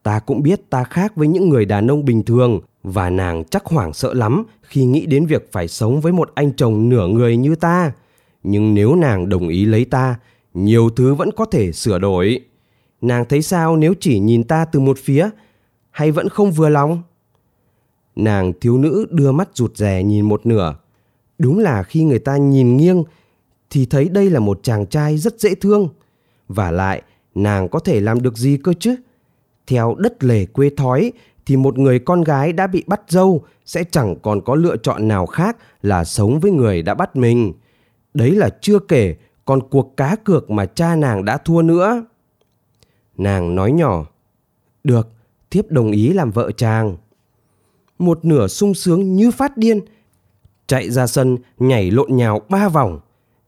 ta 0.02 0.18
cũng 0.18 0.42
biết 0.42 0.70
ta 0.70 0.84
khác 0.84 1.16
với 1.16 1.28
những 1.28 1.48
người 1.48 1.64
đàn 1.64 1.90
ông 1.90 2.04
bình 2.04 2.22
thường 2.22 2.60
và 2.82 3.10
nàng 3.10 3.44
chắc 3.44 3.66
hoảng 3.66 3.92
sợ 3.92 4.14
lắm 4.14 4.44
khi 4.62 4.84
nghĩ 4.84 5.06
đến 5.06 5.26
việc 5.26 5.52
phải 5.52 5.68
sống 5.68 6.00
với 6.00 6.12
một 6.12 6.30
anh 6.34 6.52
chồng 6.56 6.88
nửa 6.88 7.06
người 7.06 7.36
như 7.36 7.54
ta. 7.54 7.92
Nhưng 8.42 8.74
nếu 8.74 8.94
nàng 8.94 9.28
đồng 9.28 9.48
ý 9.48 9.64
lấy 9.64 9.84
ta, 9.84 10.16
nhiều 10.54 10.90
thứ 10.90 11.14
vẫn 11.14 11.30
có 11.36 11.44
thể 11.44 11.72
sửa 11.72 11.98
đổi. 11.98 12.40
Nàng 13.00 13.24
thấy 13.28 13.42
sao 13.42 13.76
nếu 13.76 13.94
chỉ 14.00 14.18
nhìn 14.18 14.44
ta 14.44 14.64
từ 14.64 14.80
một 14.80 14.98
phía, 14.98 15.30
hay 15.98 16.10
vẫn 16.10 16.28
không 16.28 16.52
vừa 16.52 16.68
lòng? 16.68 17.02
Nàng 18.16 18.52
thiếu 18.60 18.78
nữ 18.78 19.06
đưa 19.10 19.32
mắt 19.32 19.48
rụt 19.54 19.76
rè 19.76 20.02
nhìn 20.02 20.28
một 20.28 20.46
nửa. 20.46 20.76
Đúng 21.38 21.58
là 21.58 21.82
khi 21.82 22.04
người 22.04 22.18
ta 22.18 22.36
nhìn 22.36 22.76
nghiêng 22.76 23.04
thì 23.70 23.86
thấy 23.86 24.08
đây 24.08 24.30
là 24.30 24.40
một 24.40 24.60
chàng 24.62 24.86
trai 24.86 25.18
rất 25.18 25.40
dễ 25.40 25.54
thương. 25.54 25.88
Và 26.48 26.70
lại, 26.70 27.02
nàng 27.34 27.68
có 27.68 27.78
thể 27.78 28.00
làm 28.00 28.22
được 28.22 28.36
gì 28.36 28.56
cơ 28.56 28.72
chứ? 28.80 28.96
Theo 29.66 29.94
đất 29.98 30.24
lề 30.24 30.46
quê 30.46 30.70
thói 30.76 31.12
thì 31.46 31.56
một 31.56 31.78
người 31.78 31.98
con 31.98 32.24
gái 32.24 32.52
đã 32.52 32.66
bị 32.66 32.84
bắt 32.86 33.00
dâu 33.08 33.44
sẽ 33.64 33.84
chẳng 33.84 34.16
còn 34.22 34.40
có 34.40 34.54
lựa 34.54 34.76
chọn 34.76 35.08
nào 35.08 35.26
khác 35.26 35.56
là 35.82 36.04
sống 36.04 36.40
với 36.40 36.50
người 36.50 36.82
đã 36.82 36.94
bắt 36.94 37.16
mình. 37.16 37.52
Đấy 38.14 38.30
là 38.30 38.50
chưa 38.60 38.78
kể 38.78 39.16
còn 39.44 39.68
cuộc 39.68 39.96
cá 39.96 40.16
cược 40.16 40.50
mà 40.50 40.66
cha 40.66 40.96
nàng 40.96 41.24
đã 41.24 41.36
thua 41.36 41.62
nữa. 41.62 42.04
Nàng 43.16 43.54
nói 43.54 43.72
nhỏ, 43.72 44.06
được, 44.84 45.08
thiếp 45.50 45.70
đồng 45.70 45.90
ý 45.90 46.12
làm 46.12 46.30
vợ 46.30 46.50
chàng. 46.56 46.96
Một 47.98 48.24
nửa 48.24 48.48
sung 48.48 48.74
sướng 48.74 49.16
như 49.16 49.30
phát 49.30 49.56
điên, 49.56 49.80
chạy 50.66 50.90
ra 50.90 51.06
sân 51.06 51.36
nhảy 51.58 51.90
lộn 51.90 52.16
nhào 52.16 52.40
ba 52.48 52.68
vòng. 52.68 53.00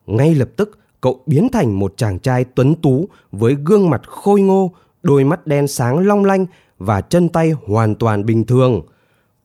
Ngay 0.06 0.34
lập 0.34 0.48
tức 0.56 0.78
cậu 1.00 1.22
biến 1.26 1.48
thành 1.52 1.78
một 1.78 1.94
chàng 1.96 2.18
trai 2.18 2.44
tuấn 2.44 2.74
tú 2.74 3.08
với 3.32 3.56
gương 3.64 3.90
mặt 3.90 4.02
khôi 4.06 4.40
ngô, 4.40 4.72
đôi 5.02 5.24
mắt 5.24 5.46
đen 5.46 5.68
sáng 5.68 5.98
long 5.98 6.24
lanh 6.24 6.46
và 6.78 7.00
chân 7.00 7.28
tay 7.28 7.52
hoàn 7.66 7.94
toàn 7.94 8.26
bình 8.26 8.44
thường. 8.44 8.82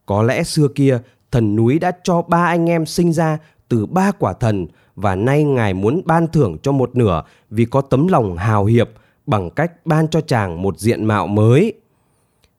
Có 0.05 0.23
lẽ 0.23 0.43
xưa 0.43 0.67
kia 0.75 0.99
thần 1.31 1.55
núi 1.55 1.79
đã 1.79 1.91
cho 2.03 2.21
ba 2.21 2.45
anh 2.45 2.69
em 2.69 2.85
sinh 2.85 3.13
ra 3.13 3.37
từ 3.69 3.85
ba 3.85 4.11
quả 4.11 4.33
thần 4.33 4.67
và 4.95 5.15
nay 5.15 5.43
ngài 5.43 5.73
muốn 5.73 6.01
ban 6.05 6.27
thưởng 6.27 6.57
cho 6.63 6.71
một 6.71 6.95
nửa 6.95 7.23
vì 7.49 7.65
có 7.65 7.81
tấm 7.81 8.07
lòng 8.07 8.37
hào 8.37 8.65
hiệp 8.65 8.89
bằng 9.25 9.49
cách 9.49 9.85
ban 9.85 10.07
cho 10.07 10.21
chàng 10.21 10.61
một 10.61 10.79
diện 10.79 11.05
mạo 11.05 11.27
mới. 11.27 11.73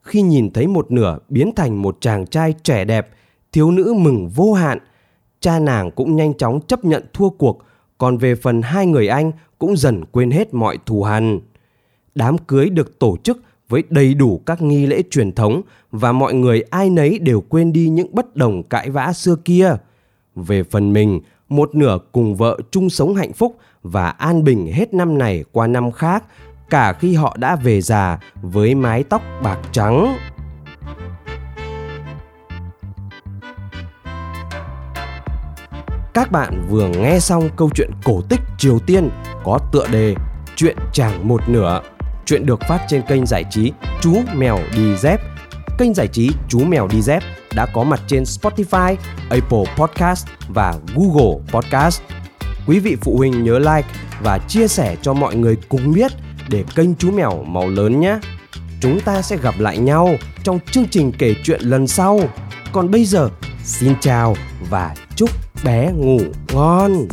Khi 0.06 0.22
nhìn 0.22 0.50
thấy 0.50 0.66
một 0.66 0.90
nửa 0.90 1.18
biến 1.28 1.52
thành 1.56 1.82
một 1.82 1.96
chàng 2.00 2.26
trai 2.26 2.54
trẻ 2.62 2.84
đẹp, 2.84 3.08
thiếu 3.52 3.70
nữ 3.70 3.94
mừng 3.98 4.28
vô 4.28 4.52
hạn. 4.52 4.78
Cha 5.40 5.58
nàng 5.58 5.90
cũng 5.90 6.16
nhanh 6.16 6.34
chóng 6.34 6.60
chấp 6.66 6.84
nhận 6.84 7.04
thua 7.12 7.28
cuộc, 7.28 7.58
còn 7.98 8.18
về 8.18 8.34
phần 8.34 8.62
hai 8.62 8.86
người 8.86 9.08
anh 9.08 9.32
cũng 9.58 9.76
dần 9.76 10.04
quên 10.04 10.30
hết 10.30 10.54
mọi 10.54 10.78
thù 10.86 11.02
hằn. 11.02 11.40
Đám 12.14 12.38
cưới 12.38 12.70
được 12.70 12.98
tổ 12.98 13.16
chức 13.16 13.42
với 13.68 13.82
đầy 13.90 14.14
đủ 14.14 14.40
các 14.46 14.62
nghi 14.62 14.86
lễ 14.86 15.02
truyền 15.10 15.32
thống 15.32 15.62
và 15.90 16.12
mọi 16.12 16.34
người 16.34 16.62
ai 16.70 16.90
nấy 16.90 17.18
đều 17.18 17.40
quên 17.40 17.72
đi 17.72 17.88
những 17.88 18.14
bất 18.14 18.36
đồng 18.36 18.62
cãi 18.62 18.90
vã 18.90 19.12
xưa 19.12 19.36
kia. 19.44 19.76
Về 20.34 20.62
phần 20.62 20.92
mình, 20.92 21.20
một 21.48 21.74
nửa 21.74 21.98
cùng 22.12 22.34
vợ 22.34 22.58
chung 22.70 22.90
sống 22.90 23.14
hạnh 23.14 23.32
phúc 23.32 23.56
và 23.82 24.10
an 24.10 24.44
bình 24.44 24.72
hết 24.72 24.94
năm 24.94 25.18
này 25.18 25.44
qua 25.52 25.66
năm 25.66 25.92
khác, 25.92 26.24
cả 26.70 26.92
khi 26.92 27.14
họ 27.14 27.36
đã 27.38 27.56
về 27.56 27.80
già 27.80 28.18
với 28.42 28.74
mái 28.74 29.04
tóc 29.04 29.22
bạc 29.42 29.58
trắng. 29.72 30.18
Các 36.14 36.32
bạn 36.32 36.66
vừa 36.68 36.88
nghe 36.88 37.20
xong 37.20 37.48
câu 37.56 37.70
chuyện 37.74 37.90
cổ 38.04 38.22
tích 38.28 38.40
Triều 38.58 38.78
Tiên 38.78 39.10
có 39.44 39.58
tựa 39.72 39.86
đề 39.86 40.14
Chuyện 40.56 40.76
chàng 40.92 41.28
một 41.28 41.48
nửa. 41.48 41.80
Chuyện 42.26 42.46
được 42.46 42.60
phát 42.68 42.80
trên 42.88 43.02
kênh 43.02 43.26
giải 43.26 43.44
trí 43.50 43.72
Chú 44.00 44.16
Mèo 44.34 44.58
Đi 44.76 44.96
Dép. 44.96 45.20
Kênh 45.78 45.94
giải 45.94 46.08
trí 46.08 46.30
Chú 46.48 46.60
Mèo 46.64 46.88
Đi 46.88 47.02
Dép 47.02 47.22
đã 47.54 47.66
có 47.74 47.84
mặt 47.84 48.00
trên 48.06 48.22
Spotify, 48.22 48.96
Apple 49.30 49.64
Podcast 49.76 50.26
và 50.48 50.74
Google 50.94 51.44
Podcast. 51.52 52.02
Quý 52.66 52.78
vị 52.78 52.96
phụ 53.00 53.16
huynh 53.16 53.44
nhớ 53.44 53.58
like 53.58 53.88
và 54.22 54.38
chia 54.48 54.68
sẻ 54.68 54.96
cho 55.02 55.14
mọi 55.14 55.34
người 55.34 55.56
cùng 55.68 55.92
biết 55.92 56.12
để 56.48 56.64
kênh 56.74 56.94
Chú 56.94 57.10
Mèo 57.10 57.42
màu 57.42 57.68
lớn 57.68 58.00
nhé. 58.00 58.18
Chúng 58.80 59.00
ta 59.00 59.22
sẽ 59.22 59.36
gặp 59.36 59.54
lại 59.58 59.78
nhau 59.78 60.10
trong 60.42 60.58
chương 60.70 60.88
trình 60.88 61.12
kể 61.18 61.34
chuyện 61.44 61.60
lần 61.62 61.86
sau. 61.86 62.20
Còn 62.72 62.90
bây 62.90 63.04
giờ, 63.04 63.28
xin 63.64 63.92
chào 64.00 64.36
và 64.70 64.94
chúc 65.16 65.30
bé 65.64 65.92
ngủ 65.92 66.20
ngon. 66.52 67.06